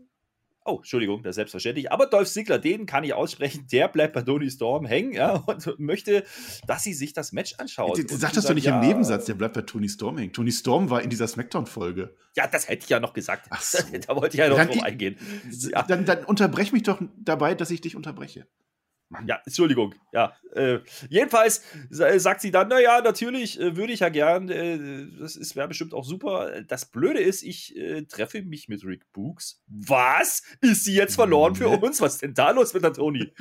[0.64, 1.90] Oh, Entschuldigung, das ist selbstverständlich.
[1.90, 5.78] Aber Dolph Ziggler, den kann ich aussprechen, der bleibt bei Tony Storm hängen ja, und
[5.78, 6.24] möchte,
[6.66, 7.98] dass sie sich das Match anschaut.
[7.98, 10.32] Jetzt, sag das doch nicht ja, im Nebensatz, der bleibt bei Tony Storm hängen.
[10.32, 12.14] Tony Storm war in dieser Smackdown-Folge.
[12.36, 13.46] Ja, das hätte ich ja noch gesagt.
[13.50, 13.78] Ach so.
[14.06, 15.16] da wollte ich ja noch dann drauf eingehen.
[15.50, 15.82] Ja.
[15.82, 18.46] Dann, dann unterbrech mich doch dabei, dass ich dich unterbreche.
[19.26, 19.94] Ja, Entschuldigung.
[20.12, 25.56] Ja, äh, jedenfalls sagt sie dann, naja, natürlich äh, würde ich ja gern, äh, das
[25.56, 26.62] wäre bestimmt auch super.
[26.62, 29.62] Das Blöde ist, ich äh, treffe mich mit Rick Books.
[29.66, 30.42] Was?
[30.60, 32.00] Ist sie jetzt verloren für uns?
[32.00, 33.32] Was ist denn da los mit der Toni?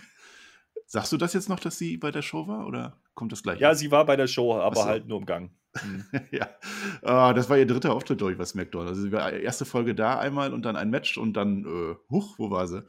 [0.85, 3.59] Sagst du das jetzt noch, dass sie bei der Show war oder kommt das gleich?
[3.59, 4.85] Ja, sie war bei der Show, aber so.
[4.85, 5.51] halt nur im Gang.
[5.77, 6.03] Hm.
[6.31, 6.49] ja,
[7.01, 8.87] uh, das war ihr dritter Auftritt durch bei SmackDown.
[8.87, 12.37] Also sie war erste Folge da einmal und dann ein Match und dann, äh, huch,
[12.37, 12.85] wo war sie?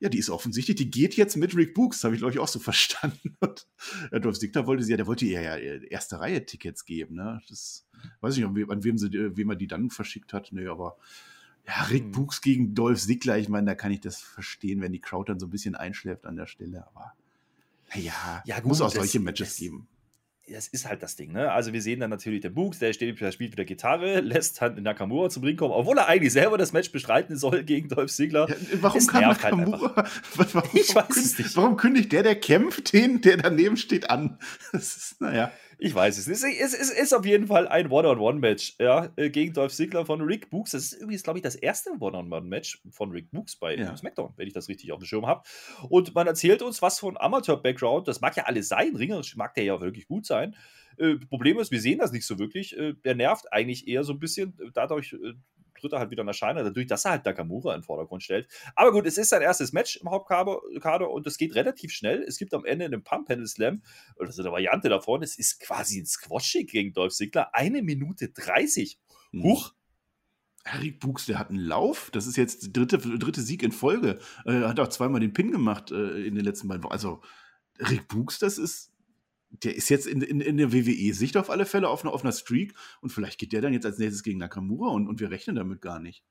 [0.00, 2.48] Ja, die ist offensichtlich, die geht jetzt mit Rick Books, habe ich glaube ich auch
[2.48, 3.36] so verstanden.
[3.40, 3.66] Und
[4.12, 7.40] ja, Dolph Ziggler wollte sie ja, der wollte ihr ja erste Reihe Tickets geben, ne?
[7.48, 7.86] Das
[8.20, 10.50] weiß ich nicht, an wem, sie, wem er die dann verschickt hat.
[10.52, 10.96] Nee, aber
[11.66, 12.12] ja, Rick hm.
[12.12, 15.40] Books gegen Dolph Ziggler, ich meine, da kann ich das verstehen, wenn die Crowd dann
[15.40, 17.14] so ein bisschen einschläft an der Stelle, aber
[17.94, 19.86] naja, ja, gut, muss auch solche Matches das, geben
[20.46, 21.50] das ist halt das Ding, ne?
[21.50, 24.80] Also wir sehen dann natürlich den Books, der steht, der spielt wieder Gitarre, lässt halt
[24.80, 28.48] Nakamura zum Ring kommen, obwohl er eigentlich selber das Match bestreiten soll gegen Dolph Ziggler.
[28.48, 29.96] Ja, warum es kann Nakamura?
[29.96, 30.10] Halt
[30.54, 31.56] warum, ich weiß es nicht.
[31.56, 34.38] Warum kündigt der, der kämpft, den, der daneben steht, an?
[34.72, 35.52] Das ist, naja.
[35.84, 36.26] Ich weiß es.
[36.28, 40.22] Es ist, es ist auf jeden Fall ein One-on-One-Match ja, äh, gegen Dolph Ziggler von
[40.22, 40.70] Rick Books.
[40.70, 43.94] Das ist übrigens, glaube ich, das erste One-on-One-Match von Rick Books bei ja.
[43.94, 45.42] SmackDown, wenn ich das richtig auf dem Schirm habe.
[45.90, 48.08] Und man erzählt uns was von Amateur-Background.
[48.08, 48.96] Das mag ja alles sein.
[48.96, 50.56] Ringerisch mag der ja wirklich gut sein.
[50.96, 52.74] Äh, Problem ist, wir sehen das nicht so wirklich.
[52.78, 54.56] Äh, der nervt eigentlich eher so ein bisschen.
[54.72, 55.14] Dadurch
[55.84, 58.22] äh, tritt er halt wieder in Erscheinung, dadurch, dass er halt Nakamura in den Vordergrund
[58.22, 58.48] stellt.
[58.74, 62.22] Aber gut, es ist sein erstes Match im Hauptkader und es geht relativ schnell.
[62.22, 63.82] Es gibt am Ende einen Pump-Handle-Slam,
[64.18, 65.22] das ist eine Variante davon.
[65.22, 67.54] Es ist quasi ein Squash-Kick gegen Dolph Ziggler.
[67.54, 68.98] Eine Minute 30.
[69.32, 69.42] Hm.
[69.42, 69.74] Huch.
[70.80, 72.10] Rick Buchs, der hat einen Lauf.
[72.12, 74.18] Das ist jetzt der dritte, dritte Sieg in Folge.
[74.46, 76.92] Er hat auch zweimal den Pin gemacht äh, in den letzten beiden Wochen.
[76.92, 77.20] Also,
[77.78, 78.93] Rick Buchs, das ist
[79.62, 82.32] der ist jetzt in, in, in der WWE-Sicht auf alle Fälle auf einer, auf einer
[82.32, 85.56] Streak und vielleicht geht der dann jetzt als nächstes gegen Nakamura und, und wir rechnen
[85.56, 86.24] damit gar nicht.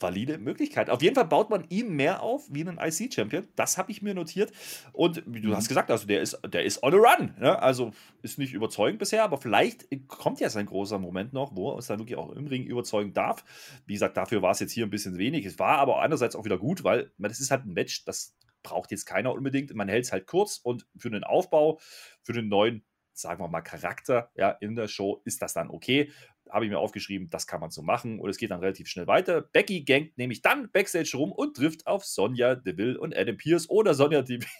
[0.00, 0.88] Valide Möglichkeit.
[0.88, 3.46] Auf jeden Fall baut man ihn mehr auf wie einen IC-Champion.
[3.54, 4.50] Das habe ich mir notiert.
[4.92, 5.56] Und wie du mhm.
[5.56, 7.34] hast gesagt, also der ist, der ist on a run.
[7.38, 7.60] Ne?
[7.60, 11.74] Also ist nicht überzeugend bisher, aber vielleicht kommt ja sein großer Moment noch, wo er
[11.74, 13.44] uns dann wirklich auch im Ring überzeugen darf.
[13.84, 15.44] Wie gesagt, dafür war es jetzt hier ein bisschen wenig.
[15.44, 18.90] Es war aber andererseits auch wieder gut, weil das ist halt ein Match, das braucht
[18.90, 19.74] jetzt keiner unbedingt.
[19.74, 21.80] Man hält es halt kurz und für den Aufbau,
[22.22, 26.10] für den neuen, sagen wir mal, Charakter ja, in der Show ist das dann okay.
[26.48, 29.06] Habe ich mir aufgeschrieben, das kann man so machen und es geht dann relativ schnell
[29.06, 29.42] weiter.
[29.42, 33.94] Becky gangt nämlich dann Backstage rum und trifft auf Sonja Deville und Adam Pierce oder
[33.94, 34.50] Sonja Deville.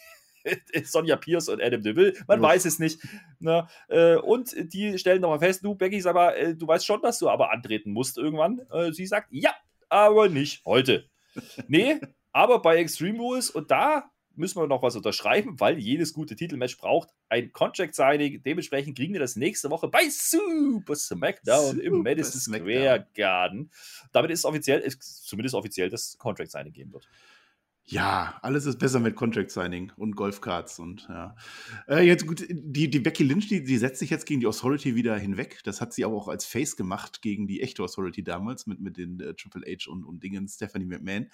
[0.85, 2.49] Sonja Pierce und Adam Deville, man ja.
[2.49, 3.01] weiß es nicht.
[3.41, 3.67] Ne?
[3.89, 7.19] Äh, und die stellen nochmal fest, du Becky, sag mal, äh, du weißt schon, dass
[7.19, 8.61] du aber antreten musst irgendwann.
[8.71, 9.55] Äh, sie sagt, ja,
[9.89, 11.09] aber nicht heute.
[11.69, 12.01] Nee,
[12.33, 16.79] aber bei Extreme Rules, und da müssen wir noch was unterschreiben, weil jedes gute Titelmatch
[16.79, 18.43] braucht ein Contract Signing.
[18.43, 23.07] Dementsprechend kriegen wir das nächste Woche bei Super SmackDown Super im Madison Square Smackdown.
[23.15, 23.71] Garden.
[24.13, 27.09] Damit ist offiziell, ist zumindest offiziell, das Contract Signing geben wird.
[27.85, 31.35] Ja, alles ist besser mit Contract Signing und Golfcards und ja.
[31.89, 34.95] Äh, jetzt gut, die, die Becky Lynch, die, die setzt sich jetzt gegen die Authority
[34.95, 35.61] wieder hinweg.
[35.65, 38.97] Das hat sie aber auch als Face gemacht gegen die echte Authority damals mit, mit
[38.97, 41.31] den äh, Triple H und, und Dingen, Stephanie McMahon.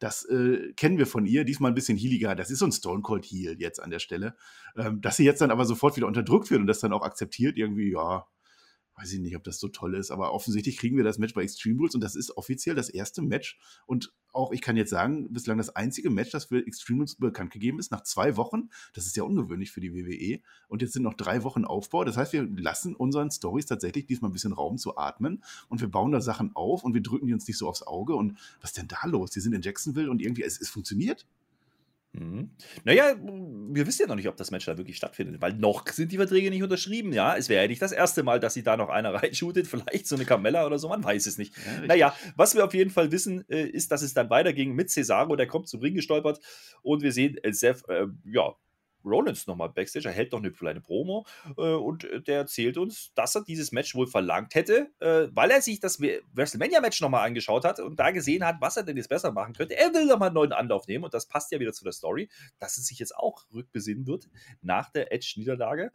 [0.00, 2.34] Das äh, kennen wir von ihr, diesmal ein bisschen healiger.
[2.34, 4.34] Das ist so ein Stone Cold Heal jetzt an der Stelle.
[4.76, 7.56] Ähm, dass sie jetzt dann aber sofort wieder unterdrückt wird und das dann auch akzeptiert,
[7.56, 8.26] irgendwie, ja,
[9.00, 11.42] weiß ich nicht, ob das so toll ist, aber offensichtlich kriegen wir das Match bei
[11.42, 15.32] Extreme Rules und das ist offiziell das erste Match und auch, ich kann jetzt sagen,
[15.32, 18.70] bislang das einzige Match, das für Extreme Rules bekannt gegeben ist, nach zwei Wochen.
[18.92, 20.40] Das ist ja ungewöhnlich für die WWE.
[20.68, 22.04] Und jetzt sind noch drei Wochen Aufbau.
[22.04, 25.88] Das heißt, wir lassen unseren Stories tatsächlich diesmal ein bisschen Raum zu atmen und wir
[25.88, 28.14] bauen da Sachen auf und wir drücken die uns nicht so aufs Auge.
[28.14, 29.30] Und was ist denn da los?
[29.30, 31.26] Die sind in Jacksonville und irgendwie, es, es funktioniert.
[32.12, 32.50] Mhm.
[32.84, 36.10] Naja, wir wissen ja noch nicht, ob das Match da wirklich stattfindet, weil noch sind
[36.10, 37.12] die Verträge nicht unterschrieben.
[37.12, 40.08] Ja, es wäre ja nicht das erste Mal, dass sie da noch einer reinshootet, vielleicht
[40.08, 41.54] so eine Camella oder so, man weiß es nicht.
[41.56, 44.90] Ja, naja, was wir auf jeden Fall wissen, äh, ist, dass es dann weiterging mit
[44.90, 46.40] Cesaro, der kommt zum Ring gestolpert
[46.82, 48.56] und wir sehen äh, Seth, äh, ja,
[49.04, 53.12] Rollins nochmal Backstage, er hält noch eine kleine Promo äh, und äh, der erzählt uns,
[53.14, 57.64] dass er dieses Match wohl verlangt hätte, äh, weil er sich das WrestleMania-Match nochmal angeschaut
[57.64, 59.76] hat und da gesehen hat, was er denn jetzt besser machen könnte.
[59.76, 62.28] Er will nochmal einen neuen Anlauf nehmen und das passt ja wieder zu der Story,
[62.58, 64.28] dass es sich jetzt auch rückbesinnen wird
[64.62, 65.92] nach der Edge-Niederlage,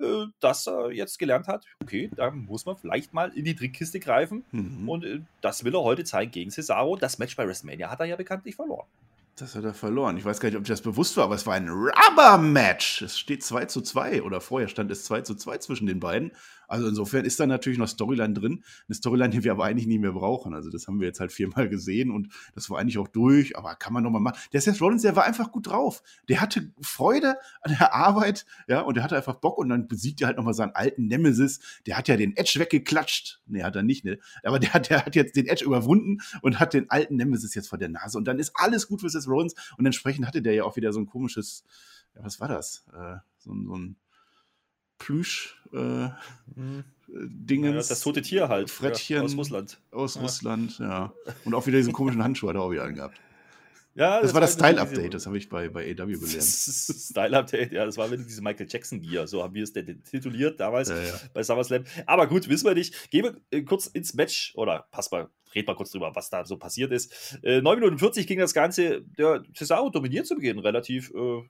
[0.00, 4.00] äh, dass er jetzt gelernt hat, okay, da muss man vielleicht mal in die Trickkiste
[4.00, 4.88] greifen mhm.
[4.88, 6.96] und äh, das will er heute zeigen gegen Cesaro.
[6.96, 8.86] Das Match bei WrestleMania hat er ja bekanntlich verloren.
[9.38, 10.16] Das hat er verloren.
[10.16, 13.02] Ich weiß gar nicht, ob das bewusst war, aber es war ein Rubber-Match.
[13.02, 16.32] Es steht 2 zu 2 oder vorher stand es 2 zu 2 zwischen den beiden.
[16.68, 18.62] Also insofern ist da natürlich noch Storyline drin.
[18.86, 20.54] Eine Storyline, die wir aber eigentlich nie mehr brauchen.
[20.54, 23.74] Also das haben wir jetzt halt viermal gesehen und das war eigentlich auch durch, aber
[23.74, 24.38] kann man nochmal machen.
[24.52, 26.02] Der Seth Rollins, der war einfach gut drauf.
[26.28, 30.20] Der hatte Freude an der Arbeit, ja, und der hatte einfach Bock und dann besiegt
[30.20, 31.60] er halt nochmal seinen alten Nemesis.
[31.86, 33.40] Der hat ja den Edge weggeklatscht.
[33.46, 34.18] Nee, hat er nicht, ne?
[34.42, 37.68] Aber der hat, der hat jetzt den Edge überwunden und hat den alten Nemesis jetzt
[37.68, 38.18] vor der Nase.
[38.18, 40.92] Und dann ist alles gut für Seth Rollins und entsprechend hatte der ja auch wieder
[40.92, 41.64] so ein komisches,
[42.14, 42.84] ja, was war das?
[42.92, 43.96] Äh, so, so ein
[44.98, 45.76] Plüsch äh,
[46.56, 46.84] mhm.
[47.08, 47.86] Dingens.
[47.88, 48.70] Ja, das tote Tier halt.
[48.70, 49.16] Frettchen.
[49.16, 49.80] Ja, aus Russland.
[49.90, 50.20] Aus ja.
[50.22, 51.12] Russland, ja.
[51.44, 53.18] Und auch wieder diesen komischen Handschuh hat er auch wieder angehabt.
[53.98, 56.44] Ja, das, das war das Style-Update, das habe ich bei, bei AW gelernt.
[56.44, 61.02] Style-Update, ja, das war wieder diese Michael Jackson-Gear, so haben wir es tituliert damals ja,
[61.02, 61.20] ja.
[61.34, 61.82] bei SummerSlam.
[62.06, 63.10] Aber gut, wissen wir nicht.
[63.10, 66.44] Gehen wir äh, kurz ins Match, oder pass mal, red mal kurz drüber, was da
[66.44, 67.40] so passiert ist.
[67.42, 69.02] Äh, 9 Minuten 40 ging das Ganze.
[69.02, 71.42] Der Cesaro dominiert zu Beginn relativ äh,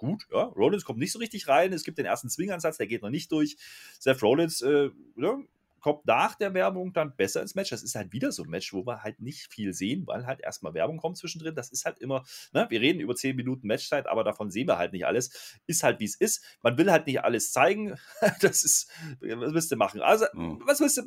[0.00, 0.26] gut.
[0.32, 0.44] Ja.
[0.44, 1.72] Rollins kommt nicht so richtig rein.
[1.72, 3.56] Es gibt den ersten Swing-Ansatz, der geht noch nicht durch.
[3.98, 5.38] Seth Rollins äh, ja,
[5.80, 7.70] kommt nach der Werbung dann besser ins Match.
[7.70, 10.40] Das ist halt wieder so ein Match, wo wir halt nicht viel sehen, weil halt
[10.40, 11.54] erstmal Werbung kommt zwischendrin.
[11.54, 14.78] Das ist halt immer, ne, wir reden über 10 Minuten Matchzeit, aber davon sehen wir
[14.78, 15.58] halt nicht alles.
[15.66, 16.44] Ist halt wie es ist.
[16.62, 17.98] Man will halt nicht alles zeigen.
[18.40, 20.00] Das ist, was willst du machen?
[20.00, 20.62] Also, mhm.
[20.64, 21.02] was willst du,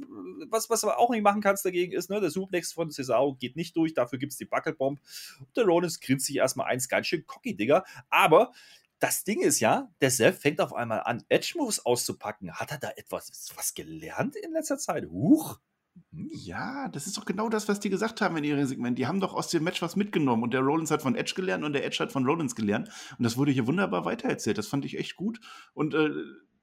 [0.50, 3.56] was, was du auch nicht machen kannst dagegen ist, ne, der Suplex von Cesaro geht
[3.56, 5.00] nicht durch, dafür gibt es die Buckelbomb.
[5.40, 7.84] Und der Rollins grinst sich erstmal eins ganz schön cocky, Digga.
[8.10, 8.52] Aber
[9.04, 12.54] das Ding ist ja, der Seth fängt auf einmal an, Edge-Moves auszupacken.
[12.54, 15.10] Hat er da etwas was gelernt in letzter Zeit?
[15.10, 15.60] Huch!
[16.12, 16.30] Hm.
[16.32, 18.98] Ja, das ist doch genau das, was die gesagt haben in ihrem Segment.
[18.98, 21.66] Die haben doch aus dem Match was mitgenommen und der Rollins hat von Edge gelernt
[21.66, 22.90] und der Edge hat von Rollins gelernt.
[23.18, 24.58] Und das wurde hier wunderbar weitererzählt.
[24.58, 25.42] Das fand ich echt gut.
[25.74, 26.10] Und äh,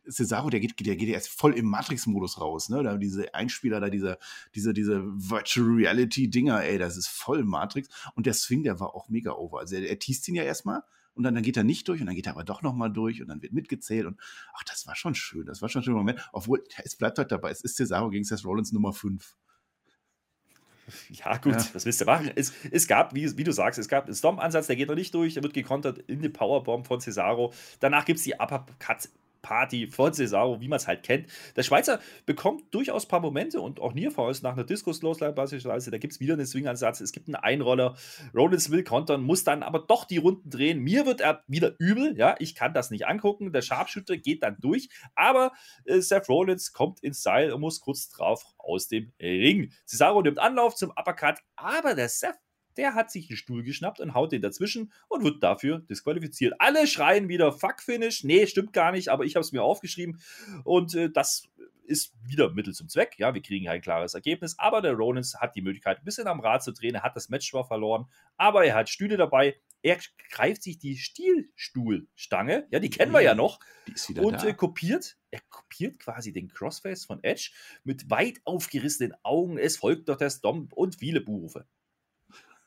[0.09, 2.83] Cesaro, der geht, der geht ja erst voll im Matrix-Modus raus, ne?
[2.83, 4.17] Da diese Einspieler da, diese,
[4.55, 7.91] diese, diese Virtual Reality-Dinger, ey, das ist voll Matrix.
[8.15, 9.59] Und der Swing, der war auch mega over.
[9.59, 10.83] Also er, er teast ihn ja erstmal
[11.15, 13.21] und dann, dann geht er nicht durch und dann geht er aber doch nochmal durch
[13.21, 14.21] und dann wird mitgezählt und
[14.55, 16.29] ach, das war schon schön, das war schon ein schöner Moment.
[16.33, 19.37] Obwohl, es bleibt halt dabei, es ist Cesaro gegen Seth Rollins Nummer 5.
[21.09, 21.67] Ja, gut, ja.
[21.73, 22.31] was willst du machen?
[22.35, 25.15] Es, es gab, wie, wie, du sagst, es gab einen Storm-Ansatz, der geht noch nicht
[25.15, 27.53] durch, der wird gekontert in die Powerbomb von Cesaro.
[27.79, 29.09] Danach gibt es die Uppercut
[29.43, 31.29] Party von Cesaro, wie man es halt kennt.
[31.57, 35.91] Der Schweizer bekommt durchaus ein paar Momente und auch Nierfaust nach einer Diskus-Losline beispielsweise.
[35.91, 37.97] Da gibt es wieder einen Swing-Ansatz, es gibt einen Einroller.
[38.35, 40.81] Rollins will kontern, muss dann aber doch die Runden drehen.
[40.81, 43.53] Mir wird er wieder übel, ja, ich kann das nicht angucken.
[43.53, 45.53] Der Sharpshooter geht dann durch, aber
[45.85, 49.73] äh, Seth Rollins kommt ins Seil und muss kurz drauf aus dem Ring.
[49.87, 52.39] Cesaro nimmt Anlauf zum Uppercut, aber der Seth
[52.77, 56.55] der hat sich einen Stuhl geschnappt und haut den dazwischen und wird dafür disqualifiziert.
[56.59, 58.25] Alle schreien wieder Fuck Finish.
[58.25, 60.21] Nee, stimmt gar nicht, aber ich habe es mir aufgeschrieben
[60.65, 61.49] und äh, das
[61.91, 63.17] ist wieder Mittel zum Zweck.
[63.19, 66.41] Ja, wir kriegen ein klares Ergebnis, aber der Rollins hat die Möglichkeit, ein bisschen am
[66.41, 66.95] Rad zu drehen.
[66.95, 68.07] Er hat das Match zwar verloren,
[68.37, 69.57] aber er hat Stühle dabei.
[69.83, 69.99] Er
[70.31, 73.59] greift sich die Stielstuhlstange, ja, die kennen wir ja noch,
[74.17, 77.51] und äh, kopiert, er kopiert quasi den Crossface von Edge
[77.83, 79.59] mit weit aufgerissenen Augen.
[79.59, 81.67] Es folgt doch der Stomp und viele Buhrufe.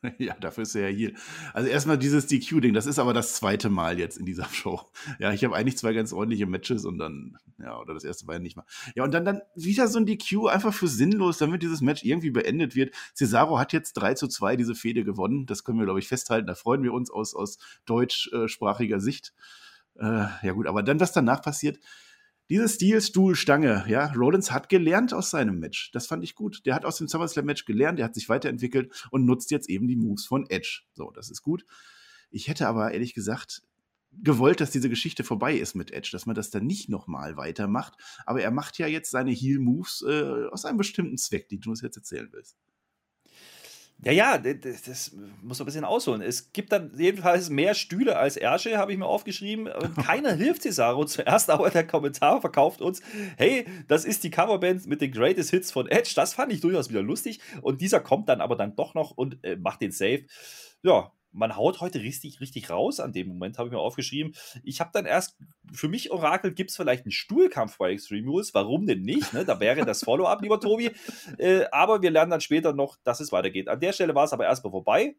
[0.17, 1.13] Ja, dafür ist er ja hier.
[1.53, 4.81] Also erstmal dieses DQ-Ding, das ist aber das zweite Mal jetzt in dieser Show.
[5.19, 8.35] Ja, ich habe eigentlich zwei ganz ordentliche Matches und dann, ja, oder das erste war
[8.35, 8.65] ja nicht mal.
[8.95, 12.31] Ja, und dann, dann wieder so ein DQ einfach für sinnlos, damit dieses Match irgendwie
[12.31, 12.93] beendet wird.
[13.15, 15.45] Cesaro hat jetzt 3 zu 2 diese Fehde gewonnen.
[15.45, 16.47] Das können wir, glaube ich, festhalten.
[16.47, 19.33] Da freuen wir uns aus, aus deutschsprachiger Sicht.
[19.95, 21.79] Äh, ja, gut, aber dann, was danach passiert,
[22.53, 25.91] diese Stilstuhlstange, ja, Rollins hat gelernt aus seinem Match.
[25.91, 26.63] Das fand ich gut.
[26.67, 29.95] Der hat aus dem SummerSlam-Match gelernt, der hat sich weiterentwickelt und nutzt jetzt eben die
[29.95, 30.81] Moves von Edge.
[30.93, 31.65] So, das ist gut.
[32.29, 33.63] Ich hätte aber ehrlich gesagt
[34.11, 37.95] gewollt, dass diese Geschichte vorbei ist mit Edge, dass man das dann nicht nochmal weitermacht.
[38.27, 41.81] Aber er macht ja jetzt seine Heel-Moves äh, aus einem bestimmten Zweck, die du uns
[41.81, 42.55] jetzt erzählen willst.
[44.05, 45.11] Ja, ja, das, das
[45.41, 46.21] muss man ein bisschen ausholen.
[46.21, 49.67] Es gibt dann jedenfalls mehr Stühle als Ärsche, habe ich mir aufgeschrieben.
[49.67, 53.01] Und keiner hilft Cesaro zuerst, aber der Kommentar verkauft uns,
[53.37, 56.13] hey, das ist die Coverband mit den Greatest Hits von Edge.
[56.15, 57.39] Das fand ich durchaus wieder lustig.
[57.61, 60.25] Und dieser kommt dann aber dann doch noch und äh, macht den Save.
[60.81, 64.33] Ja, man haut heute richtig, richtig raus an dem Moment, habe ich mir aufgeschrieben.
[64.63, 65.37] Ich habe dann erst,
[65.73, 68.53] für mich Orakel, gibt es vielleicht einen Stuhlkampf bei Extreme Rules?
[68.53, 69.33] Warum denn nicht?
[69.33, 69.43] Ne?
[69.43, 70.91] Da wäre das Follow-up, lieber Tobi.
[71.37, 73.67] Äh, aber wir lernen dann später noch, dass es weitergeht.
[73.67, 75.15] An der Stelle war es aber erstmal vorbei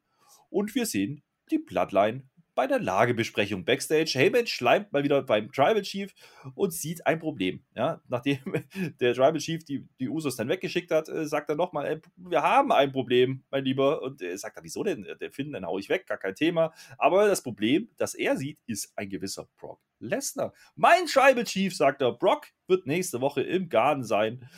[0.50, 2.22] und wir sehen die Bloodline
[2.54, 4.12] bei der Lagebesprechung backstage.
[4.14, 6.14] Heyman schleimt mal wieder beim Tribal Chief
[6.54, 7.64] und sieht ein Problem.
[7.74, 8.38] Ja, nachdem
[9.00, 12.72] der Tribal Chief die, die Usos dann weggeschickt hat, äh, sagt er nochmal, wir haben
[12.72, 14.02] ein Problem, mein Lieber.
[14.02, 15.06] Und er sagt er, wieso denn?
[15.20, 16.72] Der Finn, dann hau ich weg, gar kein Thema.
[16.98, 20.52] Aber das Problem, das er sieht, ist ein gewisser Brock Lesnar.
[20.76, 24.48] Mein Tribal Chief, sagt er, Brock wird nächste Woche im Garten sein.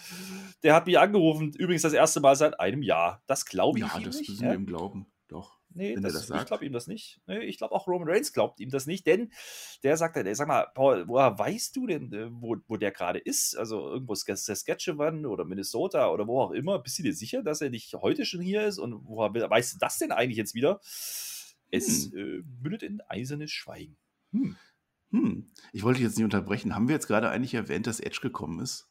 [0.63, 3.23] Der hat mich angerufen, übrigens das erste Mal seit einem Jahr.
[3.27, 4.05] Das glaube ich ja, das nicht.
[4.05, 5.07] Ja, das müssen wir ihm glauben.
[5.77, 7.21] Nee, das, das ich glaube ihm das nicht.
[7.27, 9.31] Nee, ich glaube auch Roman Reigns glaubt ihm das nicht, denn
[9.83, 13.19] der sagt dann, sag mal, Paul, woher weißt du denn, äh, wo, wo der gerade
[13.19, 13.57] ist?
[13.57, 16.79] Also irgendwo Saskatchewan oder Minnesota oder wo auch immer.
[16.79, 18.79] Bist du dir sicher, dass er nicht heute schon hier ist?
[18.79, 20.81] Und woher weißt du das denn eigentlich jetzt wieder?
[21.71, 22.17] Es hm.
[22.17, 23.99] äh, mündet in eisernes Schweigen.
[24.33, 24.57] Hm.
[25.11, 25.47] Hm.
[25.73, 26.75] Ich wollte jetzt nicht unterbrechen.
[26.75, 28.89] Haben wir jetzt gerade eigentlich erwähnt, dass Edge gekommen ist?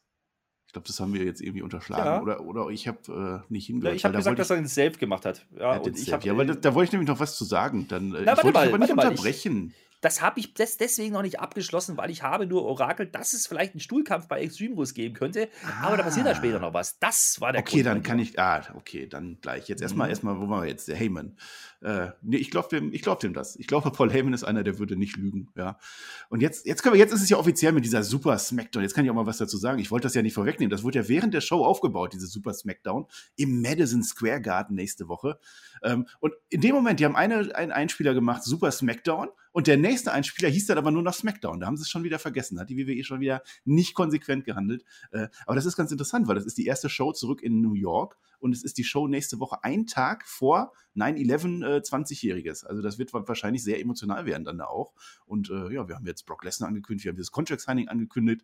[0.75, 2.05] Glaube, das haben wir jetzt irgendwie unterschlagen.
[2.05, 2.21] Ja.
[2.21, 3.93] Oder, oder ich habe äh, nicht hingehört.
[3.93, 5.45] Ja, ich habe gesagt, dass er den Safe gemacht hat.
[5.57, 7.87] Ja, und ich hab, ja weil da, da, wollte ich nämlich noch was zu sagen.
[7.87, 9.73] Dann, äh, Na, ich wollte mal, aber nicht unterbrechen.
[9.73, 13.33] Ich, das habe ich des, deswegen noch nicht abgeschlossen, weil ich habe nur Orakel, dass
[13.33, 15.49] es vielleicht einen Stuhlkampf bei Extreme Rules geben könnte.
[15.63, 15.87] Ah.
[15.87, 16.99] Aber da passiert da später noch was.
[16.99, 18.39] Das war der Okay, Grund, dann kann ich.
[18.39, 19.67] Ah, okay, dann gleich.
[19.67, 20.11] Jetzt erstmal, mhm.
[20.11, 20.87] erstmal, wo waren wir jetzt?
[20.87, 21.37] Der Heyman.
[21.81, 23.55] Äh, nee, ich glaube dem, glaub dem das.
[23.57, 25.49] Ich glaube, Paul Heyman ist einer, der würde nicht lügen.
[25.55, 25.77] Ja.
[26.29, 28.83] Und jetzt, jetzt können wir, jetzt ist es ja offiziell mit dieser Super Smackdown.
[28.83, 29.79] Jetzt kann ich auch mal was dazu sagen.
[29.79, 30.71] Ich wollte das ja nicht vorwegnehmen.
[30.71, 33.05] Das wurde ja während der Show aufgebaut, diese Super Smackdown
[33.35, 35.39] im Madison Square Garden nächste Woche.
[35.83, 39.29] Ähm, und in dem Moment, die haben eine, einen Einspieler gemacht, Super Smackdown.
[39.55, 41.61] Und der nächste Einspieler hieß dann aber nur noch SmackDown.
[41.61, 42.59] Da haben sie es schon wieder vergessen.
[42.59, 44.83] Hat die WWE schon wieder nicht konsequent gehandelt.
[45.11, 47.73] Äh, aber das ist ganz interessant, weil das ist die erste Show zurück in New
[47.73, 52.65] York und es ist die Show nächste Woche ein Tag vor 9-11 äh, 20-Jähriges.
[52.65, 54.93] Also das wird wahrscheinlich sehr emotional werden dann da auch.
[55.25, 58.41] Und äh, ja, wir haben jetzt Brock Lesnar angekündigt, wir haben dieses Contract Signing angekündigt.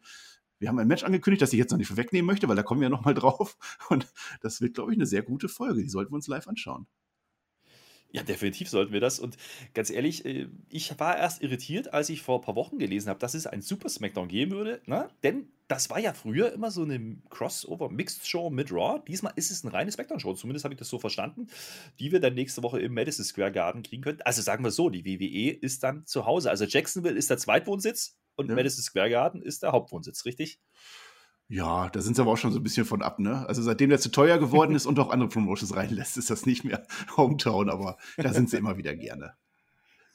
[0.60, 2.80] Wir haben ein Match angekündigt, das ich jetzt noch nicht vorwegnehmen möchte, weil da kommen
[2.80, 3.58] wir ja noch mal drauf.
[3.89, 4.08] Und
[4.39, 5.84] das wird, glaube ich, eine sehr gute Folge.
[5.84, 6.88] Die sollten wir uns live anschauen.
[8.12, 9.19] Ja, definitiv sollten wir das.
[9.19, 9.38] Und
[9.74, 13.19] ganz ehrlich, äh, ich war erst irritiert, als ich vor ein paar Wochen gelesen habe,
[13.19, 14.82] dass es ein Super Smackdown geben würde.
[14.86, 15.10] Ne?
[15.24, 19.02] Denn das war ja früher immer so eine Crossover-Mixed-Show mit Raw.
[19.08, 20.34] Diesmal ist es eine reine Smackdown-Show.
[20.34, 21.47] Zumindest habe ich das so verstanden,
[22.00, 24.21] die wir dann nächste Woche im Madison Square Garden kriegen können.
[24.24, 26.50] Also sagen wir so, die WWE ist dann zu Hause.
[26.50, 28.56] Also Jacksonville ist der Zweitwohnsitz und ja.
[28.56, 30.60] Madison Square Garden ist der Hauptwohnsitz, richtig?
[31.52, 33.46] Ja, da sind sie aber auch schon so ein bisschen von ab, ne?
[33.46, 36.64] Also seitdem der zu teuer geworden ist und auch andere Promotions reinlässt, ist das nicht
[36.64, 36.88] mehr
[37.18, 39.34] Hometown, aber da sind sie immer wieder gerne.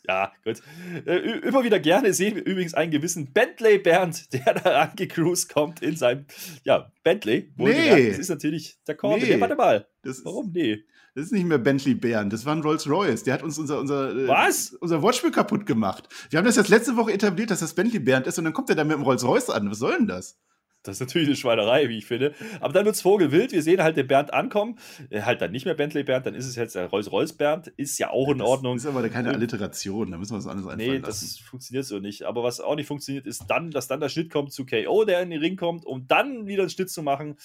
[0.08, 0.62] Ja, gut.
[1.04, 5.82] Äh, immer wieder gerne sehen wir übrigens einen gewissen Bentley Bernd, der da angecruised kommt
[5.82, 6.24] in seinem,
[6.64, 7.52] ja, Bentley.
[7.56, 8.08] Nee.
[8.08, 9.22] Das ist natürlich der Corbin.
[9.22, 9.34] Nee.
[9.34, 9.86] Nee, warte mal.
[10.04, 10.52] Das Warum?
[10.54, 10.84] Nee.
[11.14, 13.24] Das ist nicht mehr Bentley Bernd, das war ein Rolls Royce.
[13.24, 14.70] Der hat uns unser, unser, äh, Was?
[14.80, 16.08] unser Wortspiel kaputt gemacht.
[16.30, 18.70] Wir haben das jetzt letzte Woche etabliert, dass das Bentley Bernd ist und dann kommt
[18.70, 19.70] er da mit dem Rolls Royce an.
[19.70, 20.38] Was soll denn das?
[20.86, 22.34] Das ist natürlich eine Schweinerei, wie ich finde.
[22.60, 23.52] Aber dann wird es Vogelwild.
[23.52, 24.78] Wir sehen halt den Bernd ankommen.
[25.10, 27.68] Äh, halt dann nicht mehr Bentley Bernd, dann ist es jetzt der Rolls-Royce Bernd.
[27.76, 28.76] Ist ja auch in das Ordnung.
[28.76, 31.42] ist aber keine Alliteration, da müssen wir was anderes einfallen Nee, das lassen.
[31.44, 32.22] funktioniert so nicht.
[32.24, 35.22] Aber was auch nicht funktioniert, ist dann, dass dann der Schnitt kommt zu KO, der
[35.22, 37.36] in den Ring kommt, um dann wieder einen Schnitt zu machen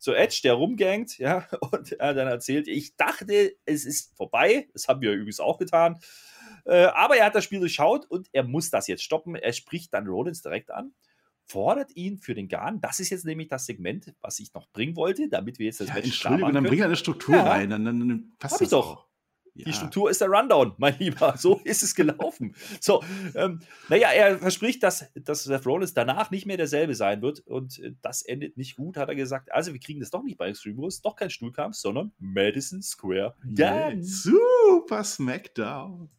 [0.00, 4.68] zu Edge, der rumgangt, ja, und er dann erzählt, ich dachte, es ist vorbei.
[4.72, 5.98] Das haben wir übrigens auch getan.
[6.64, 9.34] Äh, aber er hat das Spiel durchschaut und er muss das jetzt stoppen.
[9.34, 10.92] Er spricht dann Rollins direkt an
[11.50, 12.80] fordert ihn für den Garn.
[12.80, 15.88] Das ist jetzt nämlich das Segment, was ich noch bringen wollte, damit wir jetzt das
[15.88, 17.42] ja, Match Entschuldigung, dann bring eine Struktur ja.
[17.42, 17.70] rein.
[17.70, 19.06] Dann, dann passt Hab ich doch.
[19.54, 19.64] Ja.
[19.64, 21.34] Die Struktur ist der Rundown, mein Lieber.
[21.36, 22.54] So ist es gelaufen.
[22.80, 23.02] So,
[23.34, 27.80] ähm, naja, er verspricht, dass, dass Seth Rollins danach nicht mehr derselbe sein wird und
[27.80, 29.52] äh, das endet nicht gut, hat er gesagt.
[29.52, 33.34] Also, wir kriegen das doch nicht bei Extreme Rules, doch kein Stuhlkampf, sondern Madison Square
[33.54, 34.04] Garden.
[34.04, 36.10] Super Smackdown.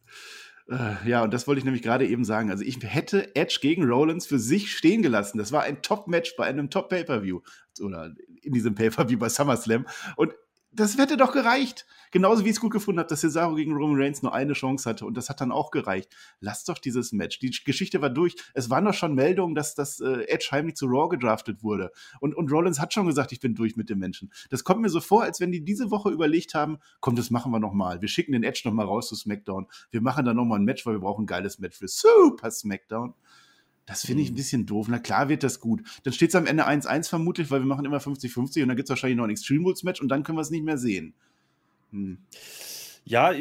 [0.68, 2.50] Äh, ja, und das wollte ich nämlich gerade eben sagen.
[2.50, 5.38] Also ich hätte Edge gegen Rollins für sich stehen gelassen.
[5.38, 7.40] Das war ein Top-Match bei einem Top-Pay-Per-View.
[7.80, 9.86] Oder in diesem Pay-Per-View bei SummerSlam.
[10.16, 10.34] Und
[10.72, 11.86] das hätte doch gereicht.
[12.12, 14.88] Genauso wie ich es gut gefunden habe, dass Cesaro gegen Roman Reigns nur eine Chance
[14.88, 16.14] hatte und das hat dann auch gereicht.
[16.40, 17.38] Lass doch dieses Match.
[17.38, 18.36] Die Geschichte war durch.
[18.52, 21.90] Es waren doch schon Meldungen, dass das äh, Edge heimlich zu Raw gedraftet wurde.
[22.20, 24.30] Und, und Rollins hat schon gesagt, ich bin durch mit dem Menschen.
[24.50, 27.50] Das kommt mir so vor, als wenn die diese Woche überlegt haben, komm, das machen
[27.50, 28.02] wir nochmal.
[28.02, 29.66] Wir schicken den Edge nochmal raus zu SmackDown.
[29.90, 33.14] Wir machen dann nochmal ein Match, weil wir brauchen ein geiles Match für Super SmackDown.
[33.86, 34.36] Das finde ich ein mhm.
[34.36, 34.86] bisschen doof.
[34.88, 35.82] Na klar wird das gut.
[36.04, 38.86] Dann steht es am Ende 1-1 vermutlich, weil wir machen immer 50-50 und dann gibt
[38.86, 41.14] es wahrscheinlich noch ein Extreme Rules Match und dann können wir es nicht mehr sehen.
[41.90, 42.18] Hm.
[43.04, 43.32] Ja,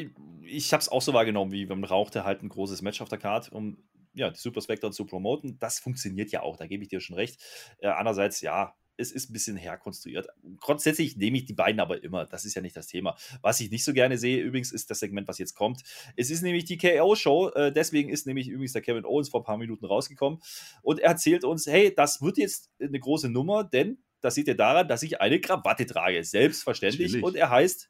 [0.43, 3.19] ich habe es auch so wahrgenommen, wie man rauchte halt ein großes Match auf der
[3.19, 3.77] Karte, um
[4.13, 5.57] ja, die Super Spectre zu promoten.
[5.59, 7.39] Das funktioniert ja auch, da gebe ich dir schon recht.
[7.79, 10.27] Äh, andererseits, ja, es ist ein bisschen herkonstruiert.
[10.59, 12.25] Grundsätzlich nehme ich die beiden aber immer.
[12.25, 13.17] Das ist ja nicht das Thema.
[13.41, 15.81] Was ich nicht so gerne sehe, übrigens, ist das Segment, was jetzt kommt.
[16.15, 17.49] Es ist nämlich die KO-Show.
[17.49, 20.39] Äh, deswegen ist nämlich übrigens der Kevin Owens vor ein paar Minuten rausgekommen.
[20.81, 24.55] Und er erzählt uns: hey, das wird jetzt eine große Nummer, denn das seht ihr
[24.55, 26.23] daran, dass ich eine Krawatte trage.
[26.23, 27.07] Selbstverständlich.
[27.07, 27.25] Natürlich.
[27.25, 27.89] Und er heißt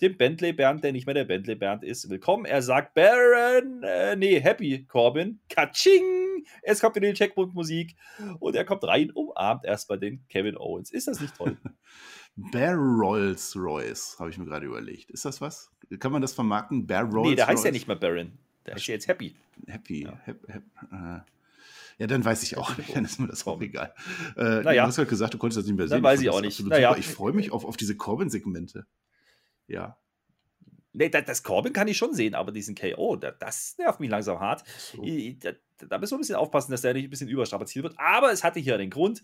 [0.00, 2.44] dem Bentley Bernd, der nicht mehr der Bentley Bernd ist, willkommen.
[2.44, 6.44] Er sagt Baron, äh, nee, Happy Corbin, Katsching!
[6.62, 7.96] Es kommt in die Checkpunkt-Musik
[8.38, 10.90] und er kommt rein, umarmt erstmal den Kevin Owens.
[10.90, 11.56] Ist das nicht toll?
[12.36, 15.10] Bear Rolls Royce, habe ich mir gerade überlegt.
[15.10, 15.70] Ist das was?
[15.98, 16.86] Kann man das vermarkten?
[16.86, 18.32] Bear Rolls Nee, der heißt ja nicht mehr Baron.
[18.66, 19.34] Der heißt ja jetzt Happy.
[19.66, 20.04] Happy.
[20.04, 20.20] Ja.
[20.26, 21.20] Hap, hap, äh.
[21.98, 22.94] Ja, dann weiß ich auch nicht.
[22.94, 23.94] Dann ist mir das auch egal.
[24.36, 24.82] Äh, naja.
[24.82, 25.94] Du hast halt gesagt, du konntest das nicht mehr sehen.
[25.94, 26.62] Dann weiß ich, ich auch nicht.
[26.66, 26.94] Naja.
[26.98, 28.86] Ich freue mich auf, auf diese Corbin-Segmente.
[29.66, 29.98] Ja.
[30.92, 34.40] Nee, das, das Corbin kann ich schon sehen, aber diesen KO, das nervt mich langsam
[34.40, 34.66] hart.
[34.78, 35.04] So.
[35.04, 35.52] da,
[35.86, 37.98] da müssen wir ein bisschen aufpassen, dass der nicht ein bisschen überstrapaziert wird.
[37.98, 39.22] Aber es hatte hier den Grund,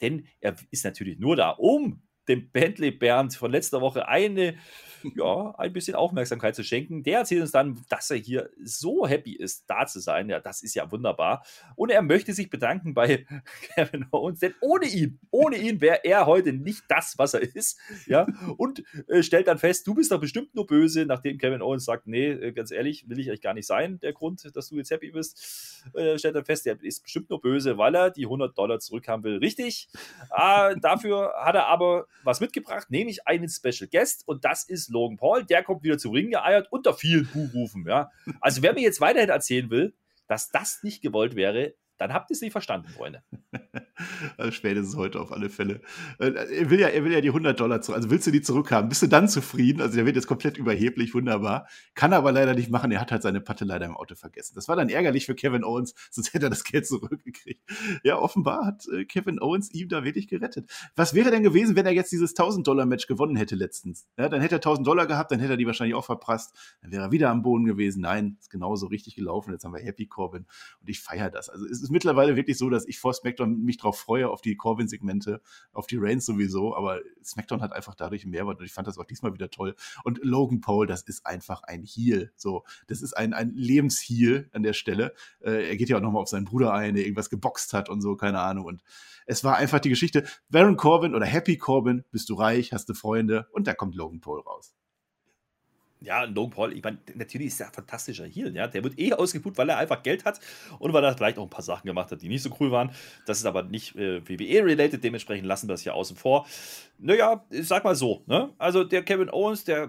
[0.00, 4.54] denn er ist natürlich nur da, um dem Bentley Bernd von letzter Woche eine
[5.16, 7.02] ja, ein bisschen Aufmerksamkeit zu schenken.
[7.02, 10.28] Der erzählt uns dann, dass er hier so happy ist, da zu sein.
[10.28, 11.44] Ja, das ist ja wunderbar.
[11.76, 13.26] Und er möchte sich bedanken bei
[13.74, 17.78] Kevin Owens, denn ohne ihn, ohne ihn wäre er heute nicht das, was er ist.
[18.06, 21.84] Ja, und äh, stellt dann fest, du bist doch bestimmt nur böse, nachdem Kevin Owens
[21.84, 24.76] sagt, nee, äh, ganz ehrlich, will ich eigentlich gar nicht sein, der Grund, dass du
[24.76, 25.84] jetzt happy bist.
[25.94, 29.24] Äh, stellt dann fest, er ist bestimmt nur böse, weil er die 100 Dollar zurückhaben
[29.24, 29.38] will.
[29.38, 29.88] Richtig.
[30.36, 35.16] Äh, dafür hat er aber was mitgebracht, nämlich einen Special Guest und das ist Logan
[35.16, 37.86] Paul, der kommt wieder zu Ring geeiert unter vielen Buhrufen.
[37.86, 38.10] Ja.
[38.40, 39.94] Also wer mir jetzt weiterhin erzählen will,
[40.26, 43.22] dass das nicht gewollt wäre, dann habt ihr es nicht verstanden, Freunde.
[44.36, 45.80] Also spätestens heute auf alle Fälle.
[46.18, 47.96] Äh, er will ja, er will ja die 100 Dollar zurück.
[47.96, 48.88] Also willst du die zurückhaben?
[48.88, 49.80] Bist du dann zufrieden?
[49.80, 51.66] Also der wird jetzt komplett überheblich, wunderbar.
[51.94, 52.90] Kann aber leider nicht machen.
[52.90, 54.54] Er hat halt seine Patte leider im Auto vergessen.
[54.54, 57.62] Das war dann ärgerlich für Kevin Owens, sonst hätte er das Geld zurückgekriegt.
[58.02, 60.70] Ja, offenbar hat äh, Kevin Owens ihm da wirklich gerettet.
[60.96, 64.06] Was wäre denn gewesen, wenn er jetzt dieses 1000 Dollar Match gewonnen hätte letztens?
[64.16, 66.54] Ja, dann hätte er 1000 Dollar gehabt, dann hätte er die wahrscheinlich auch verprasst.
[66.82, 68.02] Dann wäre er wieder am Boden gewesen.
[68.02, 69.52] Nein, ist genauso richtig gelaufen.
[69.52, 70.46] Jetzt haben wir Happy Corbin
[70.80, 71.48] und ich feiere das.
[71.48, 74.56] Also es ist mittlerweile wirklich so, dass ich vor SmackDown mich drauf freue, auf die
[74.56, 75.40] Corbin-Segmente,
[75.72, 78.98] auf die Reigns sowieso, aber SmackDown hat einfach dadurch einen Mehrwert und ich fand das
[78.98, 79.74] auch diesmal wieder toll.
[80.04, 82.32] Und Logan Paul, das ist einfach ein Heel.
[82.36, 85.14] So, das ist ein, ein Lebensheal an der Stelle.
[85.40, 88.00] Äh, er geht ja auch nochmal auf seinen Bruder ein, der irgendwas geboxt hat und
[88.00, 88.64] so, keine Ahnung.
[88.64, 88.82] Und
[89.26, 92.94] es war einfach die Geschichte, Baron Corbin oder Happy Corbin, bist du reich, hast du
[92.94, 94.77] Freunde und da kommt Logan Paul raus.
[96.00, 98.68] Ja, Logan Paul, ich meine, natürlich ist er ein fantastischer Heal, ja.
[98.68, 100.38] Der wird eh ausgebucht, weil er einfach Geld hat
[100.78, 102.92] und weil er vielleicht auch ein paar Sachen gemacht hat, die nicht so cool waren.
[103.26, 106.46] Das ist aber nicht äh, WWE-related, dementsprechend lassen wir das hier außen vor.
[106.98, 108.52] Naja, ich sag mal so, ne?
[108.58, 109.88] Also der Kevin Owens, der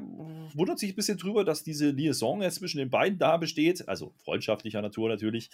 [0.54, 4.14] wundert sich ein bisschen drüber, dass diese Liaison jetzt zwischen den beiden da besteht, also
[4.24, 5.50] freundschaftlicher Natur natürlich,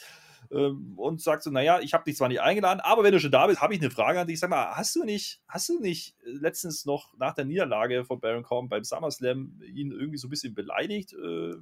[0.51, 3.31] ähm, und sagt so, naja, ich habe dich zwar nicht eingeladen, aber wenn du schon
[3.31, 4.39] da bist, habe ich eine Frage an dich.
[4.39, 8.43] Sag mal, hast du nicht, hast du nicht letztens noch nach der Niederlage von Baron
[8.43, 11.13] Corbin beim SummerSlam ihn irgendwie so ein bisschen beleidigt?
[11.13, 11.55] Äh,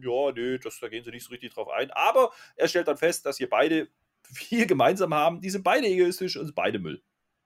[0.00, 1.90] ja, nö, das, da gehen sie nicht so richtig drauf ein.
[1.90, 3.88] Aber er stellt dann fest, dass ihr beide
[4.32, 5.40] viel gemeinsam haben.
[5.40, 7.02] Die sind beide egoistisch und beide Müll.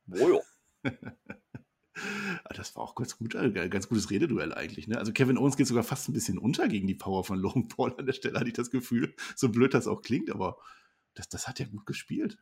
[0.06, 0.42] Bojo.
[2.44, 4.88] Ah, das war auch ganz gut, ganz gutes Rededuell eigentlich.
[4.88, 4.98] Ne?
[4.98, 7.94] Also Kevin Owens geht sogar fast ein bisschen unter gegen die Power von Logan Paul
[7.98, 9.14] an der Stelle, hatte ich das Gefühl.
[9.36, 10.56] So blöd das auch klingt, aber
[11.14, 12.38] das, das hat ja gut gespielt.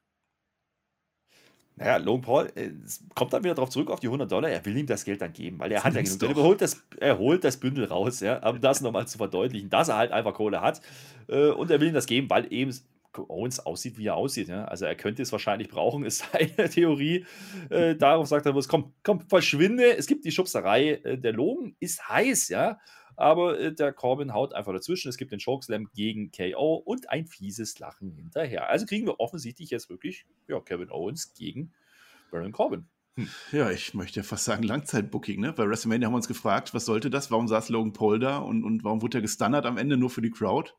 [1.79, 2.71] Naja, Logan Paul äh,
[3.15, 4.51] kommt dann wieder darauf zurück auf die 100 Dollar.
[4.51, 6.37] Er will ihm das Geld dann geben, weil er hat ja genug Geld.
[6.37, 9.89] Er holt, das, er holt das Bündel raus, ja, um das nochmal zu verdeutlichen, dass
[9.89, 10.81] er halt einfach Kohle hat.
[11.29, 12.73] Äh, und er will ihm das geben, weil eben
[13.17, 14.49] Owens aussieht, wie er aussieht.
[14.49, 14.65] Ja?
[14.65, 17.25] Also er könnte es wahrscheinlich brauchen, ist seine Theorie.
[17.71, 19.97] Äh, darauf sagt er, komm, komm, verschwinde.
[19.97, 21.01] Es gibt die Schubserei.
[21.05, 22.79] Äh, der Logan ist heiß, ja.
[23.19, 25.09] Aber äh, der Corbin haut einfach dazwischen.
[25.09, 28.71] Es gibt den Chokeslam gegen KO und ein fieses Lachen hinterher.
[28.71, 31.73] Also kriegen wir offensichtlich jetzt wirklich ja, Kevin Owens gegen
[32.31, 32.87] Baron Corbin.
[33.17, 33.29] Hm.
[33.51, 35.53] Ja, ich möchte fast sagen Langzeitbooking, ne?
[35.53, 37.33] Bei WrestleMania haben wir uns gefragt, was sollte das?
[37.33, 40.23] Warum saß Logan Paul da und, und warum wurde er gestunnert am Ende nur für
[40.23, 40.71] die Crowd?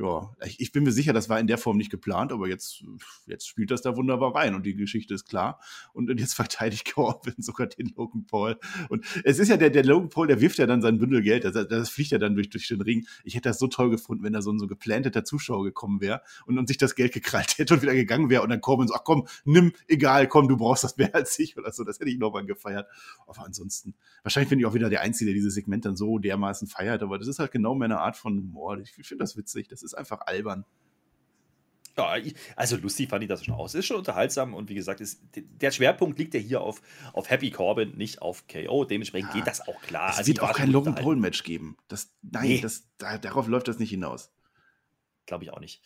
[0.00, 2.82] Ja, ich, ich, bin mir sicher, das war in der Form nicht geplant, aber jetzt,
[3.26, 5.60] jetzt spielt das da wunderbar rein und die Geschichte ist klar.
[5.92, 8.58] Und, und jetzt verteidigt Corbin sogar den Logan Paul.
[8.88, 11.44] Und es ist ja der, der Logan Paul, der wirft ja dann sein Bündel Geld,
[11.44, 13.06] das, das fliegt ja dann durch, durch den Ring.
[13.24, 16.22] Ich hätte das so toll gefunden, wenn da so ein so geplanteter Zuschauer gekommen wäre
[16.46, 18.94] und, und sich das Geld gekrallt hätte und wieder gegangen wäre und dann Corbin so,
[18.94, 21.84] ach komm, nimm, egal, komm, du brauchst das mehr als ich oder so.
[21.84, 22.88] Das hätte ich nochmal gefeiert.
[23.26, 26.68] Aber ansonsten, wahrscheinlich bin ich auch wieder der Einzige, der dieses Segment dann so dermaßen
[26.68, 28.78] feiert, aber das ist halt genau meine Art von Humor.
[28.78, 29.68] Ich finde das witzig.
[29.68, 30.64] Das ist ist einfach albern.
[31.96, 32.14] Ja,
[32.56, 33.74] also lustig fand ich das schon aus.
[33.74, 36.80] Ist schon unterhaltsam und wie gesagt, ist, der Schwerpunkt liegt ja hier auf,
[37.12, 38.84] auf Happy Corbin, nicht auf KO.
[38.84, 40.10] Dementsprechend ja, geht das auch klar.
[40.10, 41.76] Es also wird auch kein Logan Paul Match geben.
[41.88, 42.60] Das, nein, nee.
[42.60, 44.32] das, darauf läuft das nicht hinaus.
[45.26, 45.82] Glaube ich auch nicht.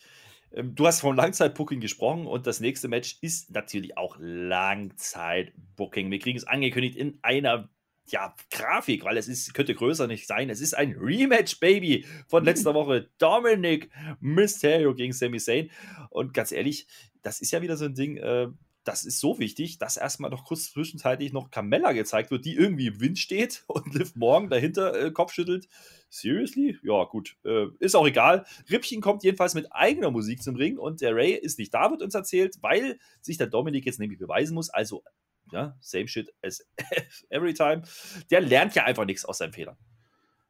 [0.51, 6.11] Ähm, du hast von Langzeit-Booking gesprochen und das nächste Match ist natürlich auch Langzeit-Booking.
[6.11, 7.69] Wir kriegen es angekündigt in einer
[8.07, 10.49] ja, Grafik, weil es ist, könnte größer nicht sein.
[10.49, 12.47] Es ist ein Rematch, Baby, von mhm.
[12.47, 13.09] letzter Woche.
[13.17, 13.89] Dominic
[14.19, 15.71] Mysterio gegen Sami Zayn.
[16.09, 16.87] Und ganz ehrlich,
[17.23, 18.47] das ist ja wieder so ein Ding, äh,
[18.83, 22.87] das ist so wichtig, dass erstmal noch kurz zwischenzeitlich noch Carmella gezeigt wird, die irgendwie
[22.87, 25.67] im Wind steht und Liv Morgan dahinter äh, Kopf schüttelt.
[26.09, 26.77] Seriously?
[26.83, 27.35] Ja, gut.
[27.43, 28.45] Äh, ist auch egal.
[28.69, 32.03] Rippchen kommt jedenfalls mit eigener Musik zum Ring und der Ray ist nicht da, wird
[32.03, 34.69] uns erzählt, weil sich der Dominik jetzt nämlich beweisen muss.
[34.69, 35.03] Also
[35.51, 36.65] ja, same shit as
[37.29, 37.83] every time.
[38.29, 39.77] Der lernt ja einfach nichts aus seinen Fehlern.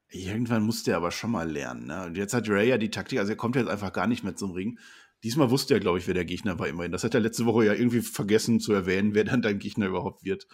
[0.10, 1.88] Irgendwann muss der aber schon mal lernen.
[1.88, 2.06] Ne?
[2.06, 4.36] Und jetzt hat Ray ja die Taktik, also er kommt jetzt einfach gar nicht mehr
[4.36, 4.80] zum Ring.
[5.24, 6.92] Diesmal wusste er, glaube ich, wer der Gegner war immerhin.
[6.92, 10.24] Das hat er letzte Woche ja irgendwie vergessen zu erwähnen, wer dann dein Gegner überhaupt
[10.24, 10.48] wird.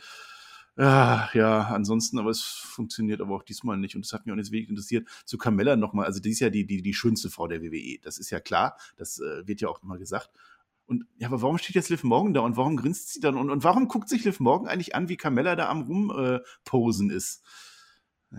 [0.78, 3.96] Ah, ja, ansonsten, aber es funktioniert aber auch diesmal nicht.
[3.96, 5.08] Und das hat mich auch jetzt wenig interessiert.
[5.26, 8.00] Zu Carmella nochmal, also die ist ja die, die, die schönste Frau der WWE.
[8.02, 8.78] Das ist ja klar.
[8.96, 10.30] Das äh, wird ja auch immer gesagt.
[10.92, 13.38] Und ja, aber warum steht jetzt Liv Morgan da und warum grinst sie dann?
[13.38, 17.14] Und, und warum guckt sich Liv Morgan eigentlich an, wie Carmella da am Rumposen äh,
[17.14, 17.44] ist?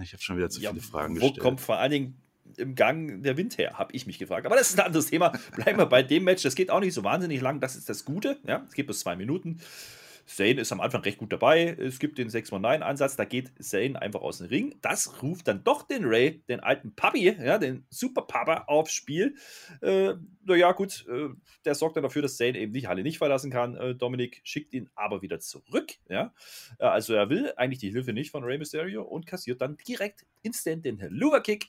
[0.02, 1.38] Ich habe schon wieder zu ja, viele Fragen gestellt.
[1.38, 2.22] Wo kommt vor allen Dingen
[2.58, 4.44] im Gang der Wind her, habe ich mich gefragt.
[4.44, 5.32] Aber das ist ein anderes Thema.
[5.56, 6.42] Bleiben wir bei dem Match.
[6.42, 7.58] Das geht auch nicht so wahnsinnig lang.
[7.60, 8.38] Das ist das Gute.
[8.46, 9.58] Ja, es geht bis zwei Minuten.
[10.26, 11.76] Zane ist am Anfang recht gut dabei.
[11.78, 14.74] Es gibt den 619-Ansatz, da geht Zane einfach aus dem Ring.
[14.80, 19.34] Das ruft dann doch den Ray, den alten Papi, ja, den Super Papa, aufs Spiel.
[19.80, 20.14] Äh,
[20.44, 21.28] naja, gut, äh,
[21.64, 23.76] der sorgt dann dafür, dass Zane eben die Halle nicht verlassen kann.
[23.76, 25.92] Äh, Dominik schickt ihn aber wieder zurück.
[26.08, 26.32] Ja?
[26.78, 30.26] Äh, also er will eigentlich die Hilfe nicht von Rey Mysterio und kassiert dann direkt
[30.42, 31.68] instant den Helluva Kick.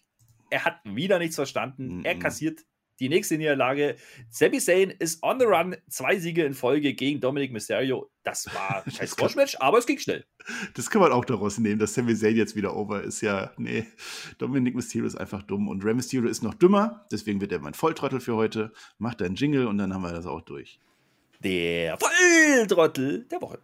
[0.49, 1.87] Er hat wieder nichts verstanden.
[1.87, 2.05] Mm -mm.
[2.05, 2.61] Er kassiert
[2.99, 3.95] die nächste Niederlage.
[4.29, 5.75] Sami Zayn ist on the run.
[5.89, 8.09] Zwei Siege in Folge gegen Dominic Mysterio.
[8.23, 10.25] Das war kein Squash-Match, aber es ging schnell.
[10.75, 13.21] Das kann man auch daraus nehmen, dass Sami Zayn jetzt wieder over ist.
[13.21, 13.85] Ja, nee,
[14.37, 15.67] Dominic Mysterio ist einfach dumm.
[15.67, 17.05] Und Rey Mysterio ist noch dümmer.
[17.11, 18.71] Deswegen wird er mein Volltrottel für heute.
[18.97, 20.79] Macht einen Jingle und dann haben wir das auch durch.
[21.43, 23.59] Der Volltrottel der Woche.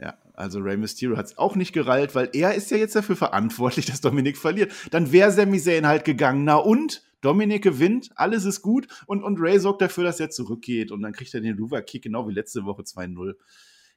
[0.00, 3.16] Ja, also Rey Mysterio hat es auch nicht gereilt, weil er ist ja jetzt dafür
[3.16, 4.72] verantwortlich, dass Dominik verliert.
[4.90, 6.44] Dann wäre Sami Zayn halt gegangen.
[6.44, 7.02] Na und?
[7.24, 11.12] Dominik gewinnt, alles ist gut und, und Ray sorgt dafür, dass er zurückgeht und dann
[11.12, 13.34] kriegt er den Luva-Kick, genau wie letzte Woche 2-0.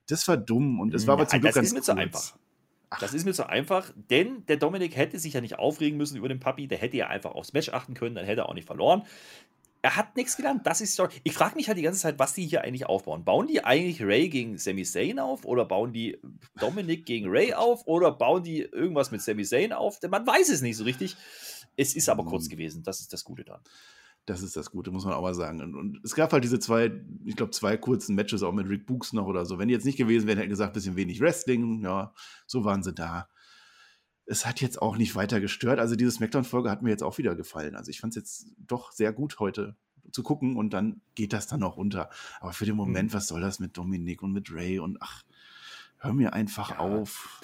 [0.08, 2.38] Das war dumm und es war aber zum Glück ganz Das ist mir zu einfach.
[2.90, 3.00] Ach.
[3.00, 6.30] Das ist mir so einfach, denn der Dominik hätte sich ja nicht aufregen müssen über
[6.30, 8.68] den Papi, der hätte ja einfach aufs Match achten können, dann hätte er auch nicht
[8.68, 9.04] verloren.
[9.82, 10.66] Er hat nichts gelernt.
[10.66, 11.08] Das ist so.
[11.24, 13.24] Ich frage mich halt die ganze Zeit, was die hier eigentlich aufbauen.
[13.24, 16.18] Bauen die eigentlich Ray gegen Sami Zayn auf oder bauen die
[16.60, 20.00] Dominik gegen Ray auf oder bauen die irgendwas mit Sami Zayn auf?
[20.10, 21.16] Man weiß es nicht so richtig.
[21.78, 22.50] Es ist aber kurz mhm.
[22.50, 22.84] gewesen.
[22.84, 23.62] Das ist das Gute daran.
[24.26, 25.62] Das ist das Gute, muss man auch mal sagen.
[25.62, 26.92] Und, und es gab halt diese zwei,
[27.24, 29.58] ich glaube, zwei kurzen Matches auch mit Rick Books noch oder so.
[29.58, 31.82] Wenn die jetzt nicht gewesen wären, hätten gesagt, bisschen wenig Wrestling.
[31.82, 32.14] Ja,
[32.46, 33.30] so waren sie da.
[34.26, 35.80] Es hat jetzt auch nicht weiter gestört.
[35.80, 37.78] Also diese Smackdown-Folge hat mir jetzt auch wieder gefallen.
[37.78, 39.78] Also ich fand es jetzt doch sehr gut heute
[40.12, 42.10] zu gucken und dann geht das dann auch runter.
[42.42, 42.80] Aber für den mhm.
[42.80, 45.24] Moment, was soll das mit Dominik und mit Ray und ach,
[46.00, 46.80] hör mir einfach ja.
[46.80, 47.40] auf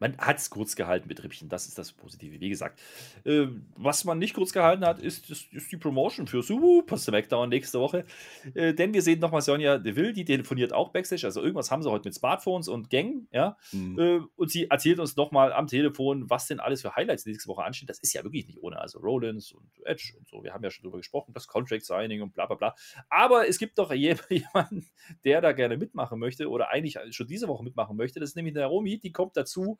[0.00, 2.40] man hat es kurz gehalten mit Rippchen, das ist das Positive.
[2.40, 2.80] Wie gesagt,
[3.24, 7.48] äh, was man nicht kurz gehalten hat, ist, ist, ist die Promotion für Super SmackDown
[7.48, 8.04] nächste Woche.
[8.54, 11.90] Äh, denn wir sehen nochmal Sonja Deville, die telefoniert auch Backstage, also irgendwas haben sie
[11.90, 13.56] heute mit Smartphones und Gang, ja.
[13.72, 13.98] Mhm.
[13.98, 17.62] Äh, und sie erzählt uns nochmal am Telefon, was denn alles für Highlights nächste Woche
[17.62, 17.86] anstehen.
[17.86, 20.42] Das ist ja wirklich nicht ohne, also Rollins und Edge und so.
[20.42, 22.74] Wir haben ja schon drüber gesprochen, das Contract Signing und bla bla bla.
[23.08, 24.86] Aber es gibt doch jemanden,
[25.24, 28.18] der da gerne mitmachen möchte oder eigentlich schon diese Woche mitmachen möchte.
[28.20, 29.78] Das ist nämlich der Romi, die kommt dazu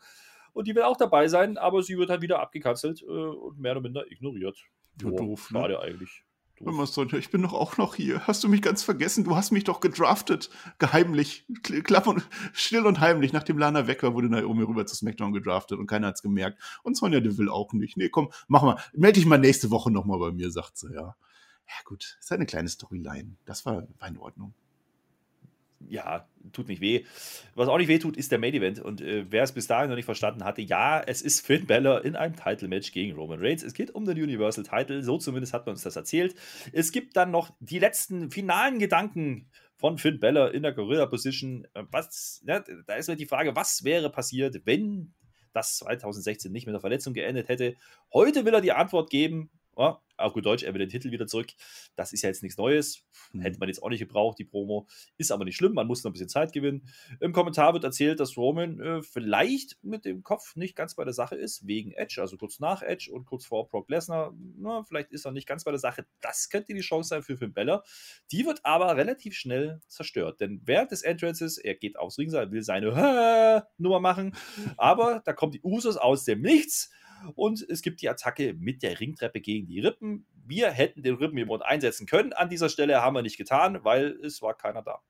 [0.55, 3.73] und die will auch dabei sein, aber sie wird halt wieder abgekanzelt äh, und mehr
[3.73, 4.57] oder minder ignoriert.
[5.03, 5.61] Ja, oh, doof, ne?
[5.61, 6.25] Schade eigentlich.
[6.57, 6.89] Doof.
[6.89, 8.27] Sonja, ich bin doch auch noch hier.
[8.29, 9.25] Hast du mich ganz vergessen?
[9.25, 10.51] Du hast mich doch gedraftet.
[10.79, 11.47] Geheimlich.
[11.63, 13.33] Klapp und still und heimlich.
[13.33, 16.63] Nachdem Lana weg war, wurde Naomi rüber zu SmackDown gedraftet und keiner hat's gemerkt.
[16.85, 17.97] Und Sonja, die will auch nicht.
[17.97, 18.79] Nee, komm, mach mal.
[18.93, 21.17] Meld dich mal nächste Woche nochmal bei mir, sagt sie, ja.
[21.67, 22.17] Ja, gut.
[22.21, 23.37] Ist eine kleine Storyline.
[23.47, 24.55] Das war, war in Ordnung
[25.89, 27.05] ja, tut nicht weh.
[27.55, 28.81] Was auch nicht weh tut, ist der Main Event.
[28.81, 32.05] Und äh, wer es bis dahin noch nicht verstanden hatte, ja, es ist Finn Balor
[32.05, 33.63] in einem Title-Match gegen Roman Reigns.
[33.63, 36.35] Es geht um den Universal Title, so zumindest hat man uns das erzählt.
[36.73, 41.67] Es gibt dann noch die letzten finalen Gedanken von Finn Balor in der Gorilla-Position.
[41.75, 45.15] Äh, was, ja, da ist mir die Frage, was wäre passiert, wenn
[45.53, 47.77] das 2016 nicht mit der Verletzung geendet hätte?
[48.13, 49.51] Heute will er die Antwort geben.
[49.77, 51.49] Ja, auf gut Deutsch, er will den Titel wieder zurück.
[51.97, 53.03] Das ist ja jetzt nichts Neues.
[53.33, 53.41] Mhm.
[53.41, 54.87] Hätte man jetzt auch nicht gebraucht, die Promo.
[55.17, 56.89] Ist aber nicht schlimm, man muss noch ein bisschen Zeit gewinnen.
[57.21, 61.13] Im Kommentar wird erzählt, dass Roman äh, vielleicht mit dem Kopf nicht ganz bei der
[61.13, 64.35] Sache ist, wegen Edge, also kurz nach Edge und kurz vor Brock Lesnar.
[64.57, 66.07] Na, vielleicht ist er nicht ganz bei der Sache.
[66.21, 67.83] Das könnte die Chance sein für Finn Bella.
[68.31, 72.63] Die wird aber relativ schnell zerstört, denn während des Entrances, er geht aufs Ringseil, will
[72.63, 74.35] seine Nummer machen,
[74.77, 76.91] aber da kommt die Usos aus dem Nichts
[77.35, 80.27] und es gibt die Attacke mit der Ringtreppe gegen die Rippen.
[80.47, 82.33] Wir hätten den Rippenimod einsetzen können.
[82.33, 85.01] An dieser Stelle haben wir nicht getan, weil es war keiner da.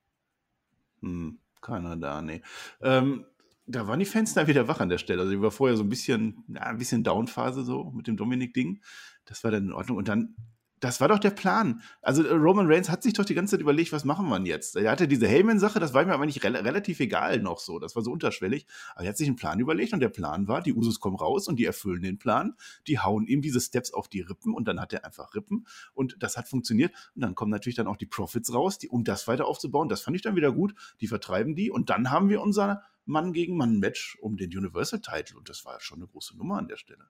[1.01, 2.43] Hm, keiner da, nee.
[2.81, 3.27] Ähm,
[3.67, 5.23] da waren die Fans dann wieder wach an der Stelle.
[5.23, 8.83] Also, die war vorher so ein bisschen, ja, ein bisschen Downphase so mit dem Dominik-Ding.
[9.25, 9.97] Das war dann in Ordnung.
[9.97, 10.37] Und dann
[10.85, 11.81] das war doch der Plan.
[12.03, 14.77] Also äh, Roman Reigns hat sich doch die ganze Zeit überlegt, was machen wir jetzt?
[14.77, 17.79] Er hatte diese Heyman-Sache, das war mir aber nicht re relativ egal noch so.
[17.79, 18.67] Das war so unterschwellig.
[18.95, 21.49] Aber er hat sich einen Plan überlegt und der Plan war, die Usos kommen raus
[21.49, 22.55] und die erfüllen den Plan.
[22.87, 26.17] Die hauen ihm diese Steps auf die Rippen und dann hat er einfach Rippen und
[26.21, 26.95] das hat funktioniert.
[27.15, 29.89] Und dann kommen natürlich dann auch die Profits raus, die, um das weiter aufzubauen.
[29.89, 30.75] Das fand ich dann wieder gut.
[31.01, 35.01] Die vertreiben die und dann haben wir unser Mann gegen Mann Match um den Universal
[35.01, 37.09] Title und das war schon eine große Nummer an der Stelle.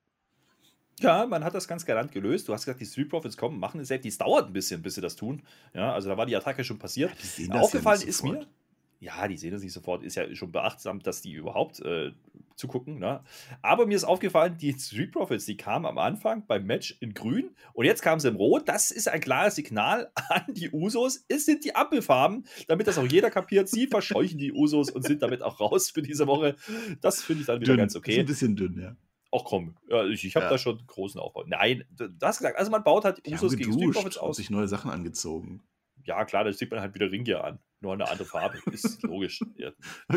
[1.01, 2.49] Ja, man hat das ganz galant gelöst.
[2.49, 4.07] Du hast gesagt, die Street Profits kommen, machen es selbst.
[4.07, 5.42] Es dauert ein bisschen, bis sie das tun.
[5.74, 7.11] Ja, also da war die Attacke schon passiert.
[7.36, 8.47] Ja, Aufgefallen ja ist mir,
[9.01, 12.12] ja, die sehen das nicht sofort, ist ja schon beachtsam, dass die überhaupt äh,
[12.57, 12.99] zugucken.
[12.99, 13.22] Ne?
[13.61, 17.51] Aber mir ist aufgefallen, die Street Profits, die kamen am Anfang beim Match in grün
[17.74, 18.68] und jetzt kamen sie in rot.
[18.68, 21.24] Das ist ein klares Signal an die Usos.
[21.28, 23.68] Es sind die Ampelfarben, damit das auch jeder kapiert.
[23.68, 26.57] Sie verscheuchen die Usos und sind damit auch raus für diese Woche.
[27.01, 27.78] Das finde ich dann wieder dünn.
[27.78, 28.12] ganz okay.
[28.12, 28.97] Ist ein bisschen dünn, ja.
[29.35, 29.76] Ach komm,
[30.11, 30.51] ich, ich habe ja.
[30.51, 31.45] da schon großen Aufbau.
[31.47, 34.37] Nein, du hast gesagt, also man baut halt Usos gegen Street Profits aus.
[34.37, 35.62] sich neue Sachen angezogen.
[36.05, 37.59] Ja, klar, da sieht man halt wieder Ringier an.
[37.80, 38.59] Nur eine andere Farbe.
[38.70, 39.43] Ist logisch.
[39.57, 39.72] Ja.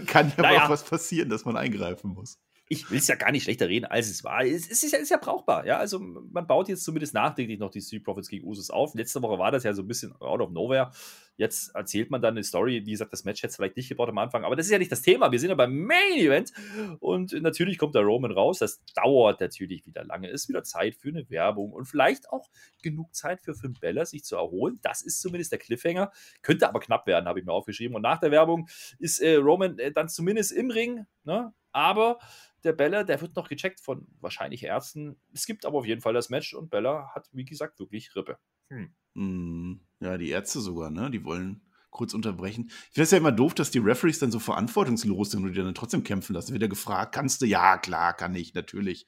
[0.05, 0.65] Kann ja naja.
[0.65, 2.39] auch was passieren, dass man eingreifen muss.
[2.69, 4.43] Ich will es ja gar nicht schlechter reden, als es war.
[4.43, 5.65] Es, ist, ja, ist ja brauchbar.
[5.65, 8.93] Ja, also man baut jetzt zumindest nachträglich noch die Street Profits gegen Usos auf.
[8.93, 10.91] Letzte Woche war das ja so ein bisschen out of nowhere.
[11.37, 12.85] Jetzt erzählt man dann eine Story.
[12.85, 14.79] Wie gesagt, das Match hätte es vielleicht nicht gebraucht am Anfang, aber das ist ja
[14.79, 15.31] nicht das Thema.
[15.31, 16.51] Wir sind ja beim Main Event
[16.99, 18.59] und natürlich kommt der Roman raus.
[18.59, 20.29] Das dauert natürlich wieder lange.
[20.29, 22.49] Ist wieder Zeit für eine Werbung und vielleicht auch
[22.81, 24.79] genug Zeit für Finn Bella, sich zu erholen.
[24.81, 26.11] Das ist zumindest der Cliffhanger.
[26.41, 27.95] Könnte aber knapp werden, habe ich mir aufgeschrieben.
[27.95, 28.67] Und nach der Werbung
[28.97, 31.53] ist äh, Roman äh, dann zumindest im Ring, ne?
[31.71, 32.17] aber
[32.63, 35.15] der Bella, der wird noch gecheckt von wahrscheinlich Ärzten.
[35.33, 38.39] Es gibt aber auf jeden Fall das Match und Bella hat, wie gesagt, wirklich Rippe.
[38.69, 38.93] Hm.
[39.13, 41.09] Mm, ja, die Ärzte sogar, ne?
[41.11, 42.65] Die wollen kurz unterbrechen.
[42.67, 45.61] Ich finde es ja immer doof, dass die Referees dann so verantwortungslos sind und die
[45.61, 46.53] dann trotzdem kämpfen lassen.
[46.53, 47.45] Wird ja gefragt, kannst du?
[47.45, 49.07] Ja, klar, kann ich, natürlich.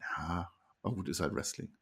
[0.00, 0.50] Ja,
[0.82, 1.72] aber gut, ist halt Wrestling.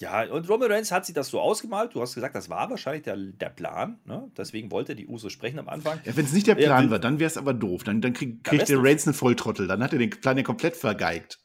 [0.00, 1.94] Ja, und Roman Reigns hat sich das so ausgemalt.
[1.94, 3.98] Du hast gesagt, das war wahrscheinlich der, der Plan.
[4.04, 4.30] Ne?
[4.36, 5.98] Deswegen wollte die Uso sprechen am Anfang.
[6.04, 7.82] Ja, wenn es nicht der Plan ja, war, dann wäre es aber doof.
[7.82, 9.66] Dann, dann krieg, kriegt der Reigns einen Volltrottel.
[9.66, 11.40] Dann hat er den Plan ja komplett vergeigt.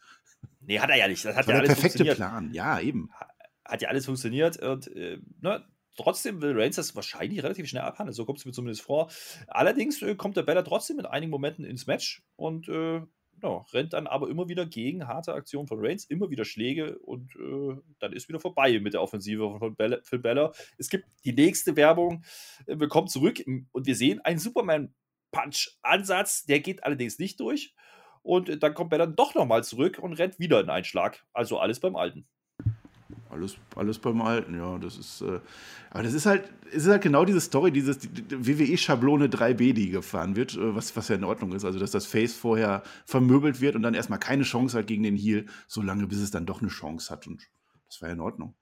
[0.61, 1.26] Nee, hat er ja nicht.
[1.26, 2.53] Das hat das ja der perfekte Plan.
[2.53, 3.09] Ja, eben.
[3.66, 4.61] Hat ja alles funktioniert.
[4.61, 8.14] Und äh, ne, trotzdem will Reigns das wahrscheinlich relativ schnell abhandeln.
[8.14, 9.11] So kommt es mir zumindest vor.
[9.47, 13.01] Allerdings äh, kommt der Bella trotzdem in einigen Momenten ins Match und äh,
[13.41, 17.36] ja, rennt dann aber immer wieder gegen harte Aktionen von Reigns, immer wieder Schläge und
[17.36, 20.53] äh, dann ist wieder vorbei mit der Offensive von Bella, Phil Bella.
[20.78, 22.24] Es gibt die nächste Werbung,
[22.66, 27.76] äh, wir kommen zurück und wir sehen einen Superman-Punch-Ansatz, der geht allerdings nicht durch.
[28.22, 31.26] Und dann kommt Bella doch nochmal zurück und rennt wieder in einen Schlag.
[31.34, 32.26] Also alles beim Alten.
[33.34, 34.77] Alles, alles beim Alten, ja.
[34.77, 35.39] Das ist, äh,
[35.89, 39.89] aber das ist halt, ist halt genau diese Story, dieses die, die WWE-Schablone 3B, die
[39.89, 41.65] gefahren wird, äh, was, was ja in Ordnung ist.
[41.65, 45.15] Also, dass das Face vorher vermöbelt wird und dann erstmal keine Chance hat gegen den
[45.15, 47.27] Heel, solange bis es dann doch eine Chance hat.
[47.27, 47.49] Und
[47.88, 48.55] das war ja in Ordnung.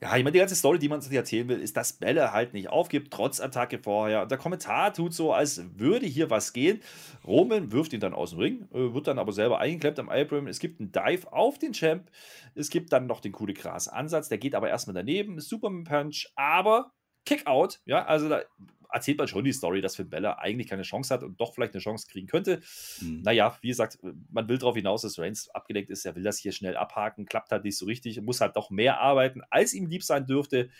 [0.00, 2.54] Ja, ich meine, die ganze Story, die man sich erzählen will, ist, dass Bälle halt
[2.54, 4.22] nicht aufgibt, trotz Attacke vorher.
[4.22, 6.80] Und der Kommentar tut so, als würde hier was gehen.
[7.26, 10.46] Roman wirft ihn dann aus dem Ring, äh, wird dann aber selber eingeklemmt am Abraham.
[10.46, 12.10] Es gibt einen Dive auf den Champ.
[12.54, 15.40] Es gibt dann noch den coole Gras Ansatz, der geht aber erstmal daneben.
[15.40, 16.92] Superman Punch, aber
[17.26, 17.80] Kickout.
[17.84, 18.42] Ja, also da
[18.90, 21.74] erzählt man schon die Story, dass Finn Bella eigentlich keine Chance hat und doch vielleicht
[21.74, 22.60] eine Chance kriegen könnte.
[23.00, 23.22] Mhm.
[23.22, 23.98] Naja, wie gesagt,
[24.30, 26.04] man will darauf hinaus, dass Reigns abgelenkt ist.
[26.04, 29.00] Er will das hier schnell abhaken, klappt halt nicht so richtig, muss halt doch mehr
[29.00, 30.70] arbeiten, als ihm lieb sein dürfte.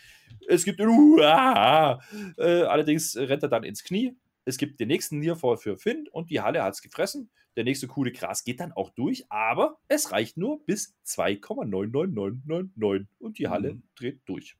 [0.47, 2.01] Es gibt den Uah!
[2.37, 4.15] Äh, allerdings rennt er dann ins Knie.
[4.45, 7.29] Es gibt den nächsten Nearfall für Finn und die Halle hat es gefressen.
[7.55, 13.37] Der nächste coole Gras geht dann auch durch, aber es reicht nur bis 2,99999 und
[13.37, 13.83] die Halle mhm.
[13.95, 14.55] dreht durch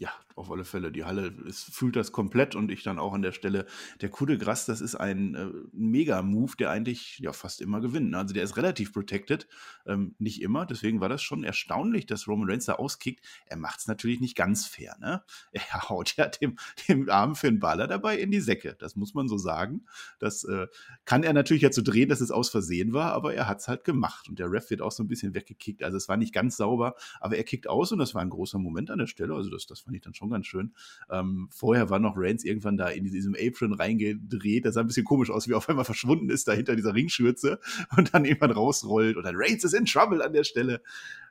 [0.00, 0.10] ja,
[0.40, 0.90] auf alle Fälle.
[0.90, 3.66] Die Halle ist, fühlt das komplett und ich dann auch an der Stelle.
[4.00, 8.10] Der Coup de Grace, das ist ein äh, Mega-Move, der eigentlich ja fast immer gewinnt.
[8.10, 8.18] Ne?
[8.18, 9.46] Also der ist relativ protected,
[9.86, 10.66] ähm, nicht immer.
[10.66, 13.24] Deswegen war das schon erstaunlich, dass Roman Reigns da auskickt.
[13.46, 14.96] Er macht es natürlich nicht ganz fair.
[15.00, 15.22] Ne?
[15.70, 16.56] Er haut ja dem,
[16.88, 18.76] dem armen Finn Balor dabei in die Säcke.
[18.78, 19.84] Das muss man so sagen.
[20.18, 20.66] Das äh,
[21.04, 23.68] kann er natürlich jetzt so drehen, dass es aus Versehen war, aber er hat es
[23.68, 24.28] halt gemacht.
[24.28, 25.82] Und der Ref wird auch so ein bisschen weggekickt.
[25.82, 28.58] Also es war nicht ganz sauber, aber er kickt aus und das war ein großer
[28.58, 29.34] Moment an der Stelle.
[29.34, 30.74] Also das, das fand ich dann schon ganz schön.
[31.10, 34.64] Ähm, vorher war noch Reigns irgendwann da in diesem Apron reingedreht.
[34.64, 36.94] Das sah ein bisschen komisch aus, wie er auf einmal verschwunden ist, da hinter dieser
[36.94, 37.60] Ringschürze
[37.96, 40.82] und dann irgendwann rausrollt und dann Reigns ist in Trouble an der Stelle.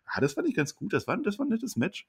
[0.05, 0.93] Ah, das fand ich ganz gut.
[0.93, 2.07] Das war, das war ein nettes Match.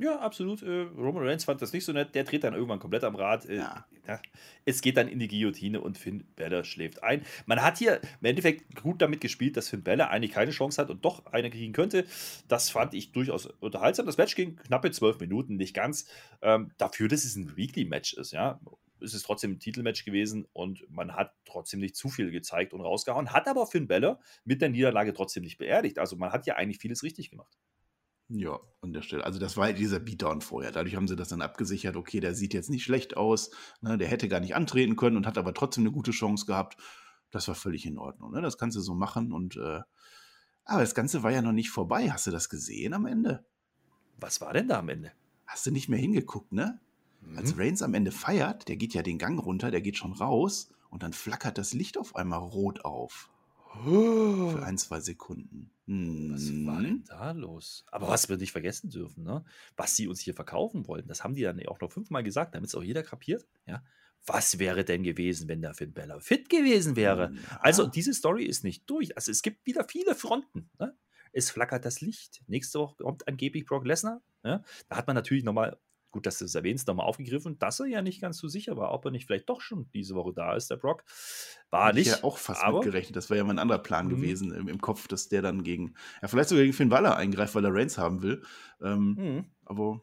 [0.00, 0.62] Ja, absolut.
[0.62, 2.14] Äh, Roman Reigns fand das nicht so nett.
[2.14, 3.44] Der dreht dann irgendwann komplett am Rad.
[3.44, 3.86] Äh, ja.
[4.64, 7.22] Es geht dann in die Guillotine und Finn Balor schläft ein.
[7.44, 10.88] Man hat hier im Endeffekt gut damit gespielt, dass Finn Balor eigentlich keine Chance hat
[10.88, 12.06] und doch eine kriegen könnte.
[12.48, 14.06] Das fand ich durchaus unterhaltsam.
[14.06, 16.06] Das Match ging knappe zwölf Minuten, nicht ganz.
[16.40, 18.58] Ähm, dafür, dass es ein Weekly-Match ist, ja
[19.00, 22.82] ist es trotzdem ein Titelmatch gewesen und man hat trotzdem nicht zu viel gezeigt und
[22.82, 25.98] rausgehauen, hat aber Finn Balor mit der Niederlage trotzdem nicht beerdigt.
[25.98, 27.56] Also man hat ja eigentlich vieles richtig gemacht.
[28.32, 29.24] Ja, an der Stelle.
[29.24, 30.70] Also das war dieser Beatdown vorher.
[30.70, 31.96] Dadurch haben sie das dann abgesichert.
[31.96, 33.50] Okay, der sieht jetzt nicht schlecht aus.
[33.80, 33.98] Ne?
[33.98, 36.76] Der hätte gar nicht antreten können und hat aber trotzdem eine gute Chance gehabt.
[37.32, 38.30] Das war völlig in Ordnung.
[38.30, 38.40] Ne?
[38.40, 39.32] Das kannst du so machen.
[39.32, 39.80] Und äh,
[40.64, 42.12] aber das Ganze war ja noch nicht vorbei.
[42.12, 43.44] Hast du das gesehen am Ende?
[44.18, 45.10] Was war denn da am Ende?
[45.46, 46.80] Hast du nicht mehr hingeguckt, ne?
[47.22, 47.36] Mhm.
[47.36, 50.70] Als Reigns am Ende feiert, der geht ja den Gang runter, der geht schon raus
[50.88, 53.28] und dann flackert das Licht auf einmal rot auf.
[53.72, 55.70] Für ein, zwei Sekunden.
[55.86, 56.32] Hm.
[56.32, 57.84] Was war denn da los?
[57.90, 59.44] Aber was wir nicht vergessen dürfen, ne?
[59.76, 62.68] was sie uns hier verkaufen wollten, das haben die dann auch noch fünfmal gesagt, damit
[62.68, 63.46] es auch jeder kapiert.
[63.66, 63.82] Ja?
[64.26, 67.32] Was wäre denn gewesen, wenn der Finn Bella fit gewesen wäre?
[67.32, 67.58] Ja.
[67.60, 69.16] Also, diese Story ist nicht durch.
[69.16, 70.68] Also, es gibt wieder viele Fronten.
[70.78, 70.94] Ne?
[71.32, 72.42] Es flackert das Licht.
[72.46, 74.20] Nächste Woche kommt angeblich Brock Lesnar.
[74.44, 74.62] Ja?
[74.88, 75.78] Da hat man natürlich nochmal
[76.10, 78.92] gut, dass du es erwähnst, nochmal aufgegriffen, dass er ja nicht ganz so sicher war,
[78.92, 81.04] ob er nicht vielleicht doch schon diese Woche da ist, der Brock.
[81.70, 82.06] War Hätte nicht.
[82.08, 83.16] Ich ja auch fast aber, mitgerechnet.
[83.16, 84.10] Das wäre ja mein anderer Plan mhm.
[84.10, 87.54] gewesen im, im, Kopf, dass der dann gegen, ja, vielleicht sogar gegen Finn Waller eingreift,
[87.54, 88.42] weil er Reigns haben will.
[88.82, 89.44] Ähm, mhm.
[89.64, 90.00] Aber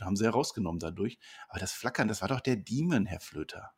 [0.00, 1.18] haben sie ja rausgenommen dadurch.
[1.48, 3.72] Aber das Flackern, das war doch der Demon, Herr Flöter.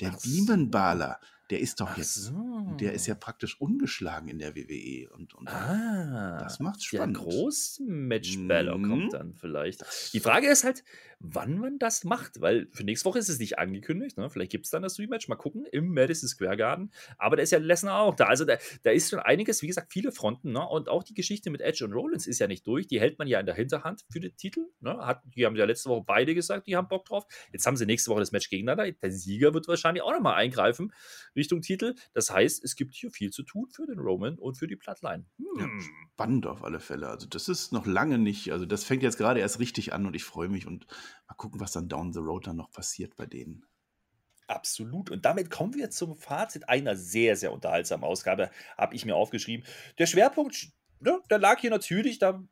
[0.00, 1.20] Der Demon-Baler.
[1.50, 2.76] Der ist doch jetzt, so.
[2.80, 5.10] der ist ja praktisch ungeschlagen in der WWE.
[5.10, 7.18] Und, und ah, das macht's spannend.
[7.18, 8.88] Der Groß-Match-Baller mhm.
[8.88, 9.84] kommt dann vielleicht.
[10.14, 10.84] Die Frage ist halt,
[11.18, 14.16] wann man das macht, weil für nächste Woche ist es nicht angekündigt.
[14.16, 14.30] Ne?
[14.30, 16.90] Vielleicht gibt es dann das Rematch, mal gucken, im Madison Square Garden.
[17.18, 18.26] Aber da ist ja Lesnar auch da.
[18.26, 20.52] Also da, da ist schon einiges, wie gesagt, viele Fronten.
[20.52, 20.66] Ne?
[20.66, 22.86] Und auch die Geschichte mit Edge und Rollins ist ja nicht durch.
[22.86, 24.66] Die hält man ja in der Hinterhand für den Titel.
[24.80, 24.96] Ne?
[24.98, 27.26] Hat, die haben ja letzte Woche beide gesagt, die haben Bock drauf.
[27.52, 28.90] Jetzt haben sie nächste Woche das Match gegeneinander.
[28.90, 30.92] Der Sieger wird wahrscheinlich auch nochmal eingreifen
[31.36, 31.94] Richtung Titel.
[32.12, 35.26] Das heißt, es gibt hier viel zu tun für den Roman und für die Bloodline.
[35.38, 35.46] Hm.
[35.58, 35.68] Ja,
[36.12, 37.08] spannend auf alle Fälle.
[37.08, 40.14] Also das ist noch lange nicht, also das fängt jetzt gerade erst richtig an und
[40.14, 40.86] ich freue mich und
[41.28, 43.64] mal gucken, was dann down the road dann noch passiert bei denen.
[44.46, 45.10] Absolut.
[45.10, 49.66] Und damit kommen wir zum Fazit einer sehr, sehr unterhaltsamen Ausgabe, habe ich mir aufgeschrieben.
[49.98, 50.68] Der Schwerpunkt,
[51.00, 52.42] ne, der lag hier natürlich da,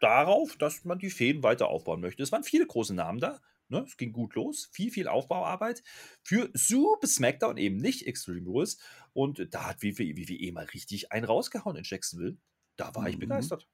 [0.00, 2.22] darauf, dass man die Fäden weiter aufbauen möchte.
[2.22, 3.40] Es waren viele große Namen da.
[3.70, 4.68] Ne, es ging gut los.
[4.72, 5.82] Viel, viel Aufbauarbeit
[6.22, 8.78] für Super SmackDown, eben nicht Extreme Rules.
[9.12, 12.36] Und da hat WWE, WWE mal richtig einen rausgehauen in Jacksonville.
[12.76, 13.20] Da war ich mhm.
[13.20, 13.68] begeistert.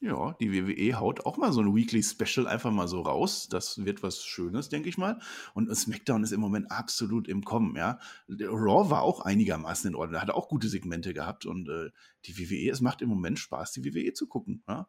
[0.00, 3.48] Ja, die WWE haut auch mal so ein Weekly Special einfach mal so raus.
[3.48, 5.18] Das wird was Schönes, denke ich mal.
[5.54, 7.98] Und SmackDown ist im Moment absolut im Kommen, ja.
[8.28, 11.46] Raw war auch einigermaßen in Ordnung, hat auch gute Segmente gehabt.
[11.46, 11.90] Und äh,
[12.26, 14.62] die WWE, es macht im Moment Spaß, die WWE zu gucken.
[14.68, 14.88] Ja?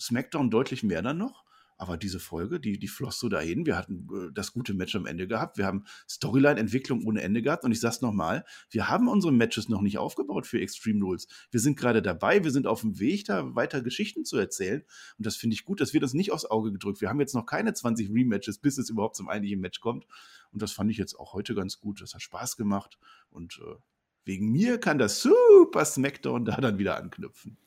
[0.00, 1.44] SmackDown deutlich mehr dann noch.
[1.78, 3.66] Aber diese Folge, die, die floss so dahin.
[3.66, 5.58] Wir hatten äh, das gute Match am Ende gehabt.
[5.58, 7.64] Wir haben Storyline-Entwicklung ohne Ende gehabt.
[7.64, 11.28] Und ich sag's nochmal, wir haben unsere Matches noch nicht aufgebaut für Extreme Rules.
[11.50, 14.82] Wir sind gerade dabei, wir sind auf dem Weg, da weiter Geschichten zu erzählen.
[15.18, 15.80] Und das finde ich gut.
[15.80, 17.00] Das wird uns nicht aufs Auge gedrückt.
[17.00, 20.06] Wir haben jetzt noch keine 20 Rematches, bis es überhaupt zum eigentlichen Match kommt.
[20.52, 22.00] Und das fand ich jetzt auch heute ganz gut.
[22.00, 22.98] Das hat Spaß gemacht.
[23.28, 23.76] Und äh,
[24.24, 27.58] wegen mir kann das Super SmackDown da dann wieder anknüpfen.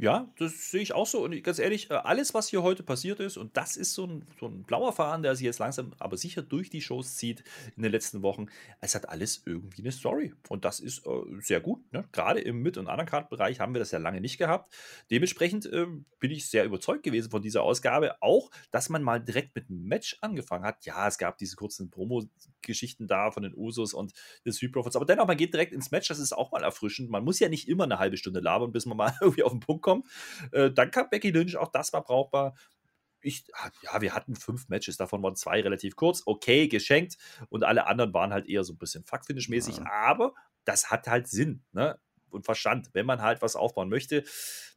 [0.00, 1.24] Ja, das sehe ich auch so.
[1.24, 4.24] Und ganz ehrlich, äh, alles, was hier heute passiert ist, und das ist so ein,
[4.38, 7.42] so ein blauer Faden, der sich jetzt langsam, aber sicher durch die Shows zieht
[7.76, 8.46] in den letzten Wochen,
[8.80, 10.34] es hat alles irgendwie eine Story.
[10.48, 11.92] Und das ist äh, sehr gut.
[11.92, 12.04] Ne?
[12.12, 14.72] Gerade im Mid- und Undercard-Bereich haben wir das ja lange nicht gehabt.
[15.10, 15.86] Dementsprechend äh,
[16.20, 18.22] bin ich sehr überzeugt gewesen von dieser Ausgabe.
[18.22, 20.86] Auch, dass man mal direkt mit einem Match angefangen hat.
[20.86, 21.90] Ja, es gab diese kurzen
[22.58, 24.12] Promo-Geschichten da von den Usos und
[24.44, 24.96] den Street Profits.
[24.96, 26.08] Aber dennoch, man geht direkt ins Match.
[26.08, 27.10] Das ist auch mal erfrischend.
[27.10, 29.60] Man muss ja nicht immer eine halbe Stunde labern, bis man mal irgendwie auf den
[29.60, 30.06] Punkt kommt.
[30.52, 32.54] Äh, dann kam Becky Lynch, auch das war brauchbar.
[33.20, 33.46] Ich,
[33.82, 37.16] ja, wir hatten fünf Matches, davon waren zwei relativ kurz, okay, geschenkt
[37.48, 39.90] und alle anderen waren halt eher so ein bisschen Fuck-Finish-mäßig, ja.
[39.90, 40.34] aber
[40.64, 41.98] das hat halt Sinn, ne?
[42.30, 42.90] Und Verstand.
[42.92, 44.24] Wenn man halt was aufbauen möchte,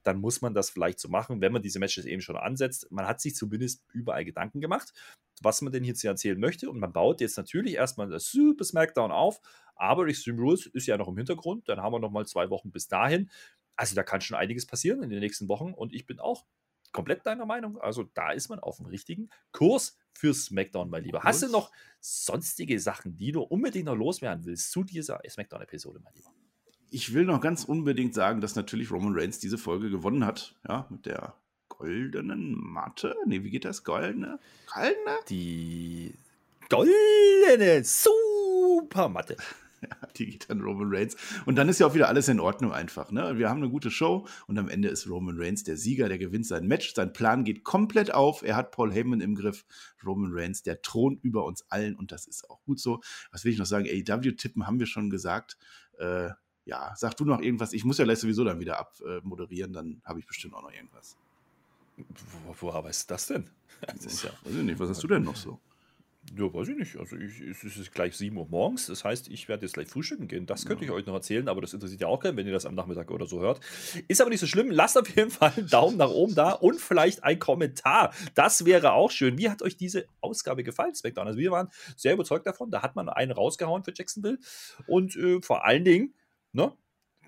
[0.03, 2.91] dann muss man das vielleicht so machen, wenn man diese Matches eben schon ansetzt.
[2.91, 4.93] Man hat sich zumindest überall Gedanken gemacht,
[5.41, 6.69] was man denn hier zu erzählen möchte.
[6.69, 9.39] Und man baut jetzt natürlich erstmal das Super Smackdown auf,
[9.75, 11.69] aber Extreme Rules ist ja noch im Hintergrund.
[11.69, 13.29] Dann haben wir noch mal zwei Wochen bis dahin.
[13.75, 16.45] Also da kann schon einiges passieren in den nächsten Wochen und ich bin auch
[16.91, 17.79] komplett deiner Meinung.
[17.79, 21.23] Also da ist man auf dem richtigen Kurs für SmackDown, mein Lieber.
[21.23, 26.13] Hast du noch sonstige Sachen, die du unbedingt noch loswerden willst zu dieser SmackDown-Episode, mein
[26.13, 26.31] Lieber?
[26.93, 30.85] Ich will noch ganz unbedingt sagen, dass natürlich Roman Reigns diese Folge gewonnen hat, ja,
[30.89, 31.35] mit der
[31.69, 33.15] goldenen Matte.
[33.25, 33.85] Ne, wie geht das?
[33.85, 34.39] Goldene?
[34.73, 35.19] Goldene?
[35.29, 36.13] Die
[36.69, 39.37] goldene Supermatte.
[39.83, 41.17] Ja, die geht an Roman Reigns.
[41.47, 43.09] Und dann ist ja auch wieder alles in Ordnung einfach.
[43.09, 43.39] Ne?
[43.39, 46.45] Wir haben eine gute Show und am Ende ist Roman Reigns der Sieger, der gewinnt
[46.45, 46.93] sein Match.
[46.93, 48.43] Sein Plan geht komplett auf.
[48.43, 49.65] Er hat Paul Heyman im Griff.
[50.05, 53.01] Roman Reigns, der Thron über uns allen und das ist auch gut so.
[53.31, 53.87] Was will ich noch sagen?
[53.87, 55.57] AEW-Tippen haben wir schon gesagt.
[55.97, 56.29] Äh,
[56.65, 57.73] ja, sag du noch irgendwas.
[57.73, 61.17] Ich muss ja gleich sowieso dann wieder abmoderieren, dann habe ich bestimmt auch noch irgendwas.
[61.97, 63.49] Wo, woher weißt du das denn?
[63.81, 65.59] Das ist ja, weiß ich nicht, was hast du denn noch so?
[66.37, 66.97] Ja, weiß ich nicht.
[66.97, 68.85] Also ich, es ist gleich 7 Uhr morgens.
[68.85, 70.45] Das heißt, ich werde jetzt gleich frühstücken gehen.
[70.45, 70.91] Das könnte ja.
[70.91, 73.09] ich euch noch erzählen, aber das interessiert ja auch keinen, wenn ihr das am Nachmittag
[73.09, 73.59] oder so hört.
[74.07, 74.69] Ist aber nicht so schlimm.
[74.69, 78.13] Lasst auf jeden Fall einen Daumen nach oben da und vielleicht ein Kommentar.
[78.35, 79.37] Das wäre auch schön.
[79.39, 81.27] Wie hat euch diese Ausgabe gefallen, Smackdown?
[81.27, 82.69] Also wir waren sehr überzeugt davon.
[82.69, 84.37] Da hat man einen rausgehauen für Jacksonville.
[84.87, 86.13] Und äh, vor allen Dingen,
[86.53, 86.75] ne,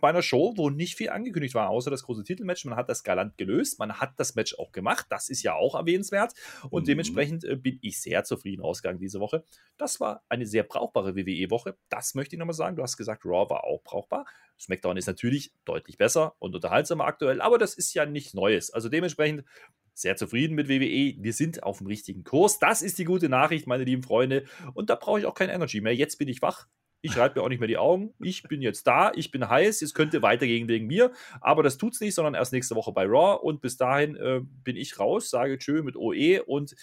[0.04, 2.66] bei einer Show, wo nicht viel angekündigt war, außer das große Titelmatch.
[2.66, 5.06] Man hat das galant gelöst, man hat das Match auch gemacht.
[5.10, 6.34] Das ist ja auch erwähnenswert.
[6.70, 6.88] Und mhm.
[6.88, 9.46] dementsprechend äh, bin ich sehr zufrieden ausgegangen diese Woche.
[9.78, 11.78] Das war eine sehr brauchbare WWE-Woche.
[11.88, 12.76] Das möchte ich nochmal sagen.
[12.76, 14.26] Du hast gesagt, Raw war auch brauchbar.
[14.60, 18.72] SmackDown ist natürlich deutlich besser und unterhaltsamer aktuell, aber das ist ja nichts Neues.
[18.72, 19.46] Also dementsprechend
[19.94, 21.16] sehr zufrieden mit WWE.
[21.18, 22.60] Wir sind auf dem richtigen Kurs.
[22.60, 24.44] Das ist die gute Nachricht, meine lieben Freunde.
[24.74, 25.96] Und da brauche ich auch kein Energy mehr.
[25.96, 26.68] Jetzt bin ich wach.
[27.06, 28.14] Ich reibe mir auch nicht mehr die Augen.
[28.20, 32.00] Ich bin jetzt da, ich bin heiß, es könnte weitergehen wegen mir, aber das tut's
[32.00, 35.58] nicht, sondern erst nächste Woche bei Raw und bis dahin äh, bin ich raus, sage
[35.58, 36.76] Tschö mit OE und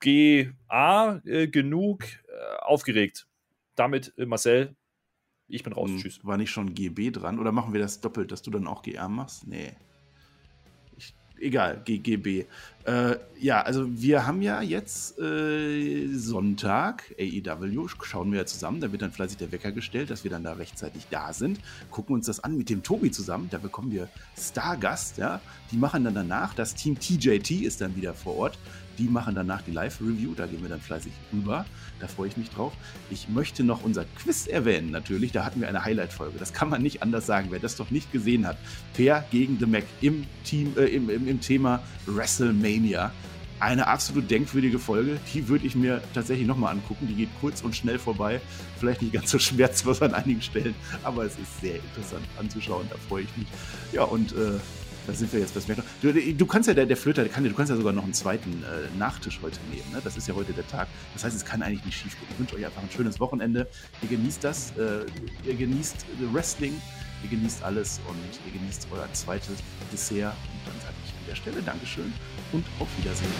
[0.00, 3.28] GA äh, genug äh, aufgeregt.
[3.76, 4.74] Damit, äh, Marcel,
[5.46, 5.90] ich bin raus.
[5.90, 6.24] Hm, Tschüss.
[6.24, 9.08] War nicht schon GB dran oder machen wir das doppelt, dass du dann auch GA
[9.08, 9.46] machst?
[9.46, 9.74] Nee.
[11.40, 12.46] Egal, GGB.
[12.84, 18.90] Äh, ja, also wir haben ja jetzt äh, Sonntag, AEW, schauen wir ja zusammen, da
[18.90, 21.60] wird dann fleißig der Wecker gestellt, dass wir dann da rechtzeitig da sind,
[21.90, 26.04] gucken uns das an mit dem Tobi zusammen, da bekommen wir Stargast, ja, die machen
[26.04, 28.58] dann danach, das Team TJT ist dann wieder vor Ort,
[29.00, 31.64] die machen danach die Live-Review, da gehen wir dann fleißig rüber.
[32.00, 32.72] Da freue ich mich drauf.
[33.10, 35.32] Ich möchte noch unser Quiz erwähnen, natürlich.
[35.32, 36.38] Da hatten wir eine Highlight-Folge.
[36.38, 37.48] Das kann man nicht anders sagen.
[37.50, 38.58] Wer das doch nicht gesehen hat.
[38.92, 43.10] Fair gegen The Mac im, Team, äh, im, im, im Thema WrestleMania.
[43.58, 45.18] Eine absolut denkwürdige Folge.
[45.34, 47.06] Die würde ich mir tatsächlich nochmal angucken.
[47.06, 48.40] Die geht kurz und schnell vorbei.
[48.78, 52.86] Vielleicht nicht ganz so schmerzlos an einigen Stellen, aber es ist sehr interessant anzuschauen.
[52.90, 53.46] Da freue ich mich.
[53.92, 54.58] Ja, und äh,
[55.10, 55.86] da sind wir jetzt bei SmackDown.
[56.02, 58.14] Du, du kannst ja, der, der Flöter, der kann, du kannst ja sogar noch einen
[58.14, 59.90] zweiten äh, Nachtisch heute nehmen.
[59.92, 60.00] Ne?
[60.02, 60.86] Das ist ja heute der Tag.
[61.14, 62.28] Das heißt, es kann eigentlich nicht schief gehen.
[62.30, 63.66] Ich wünsche euch einfach ein schönes Wochenende.
[64.02, 64.72] Ihr genießt das.
[64.78, 65.06] Äh,
[65.44, 66.80] ihr genießt Wrestling.
[67.24, 69.56] Ihr genießt alles und ihr genießt euer zweites
[69.92, 70.32] Dessert.
[70.32, 72.12] Und dann sage ich an der Stelle Dankeschön
[72.52, 73.30] und auf Wiedersehen.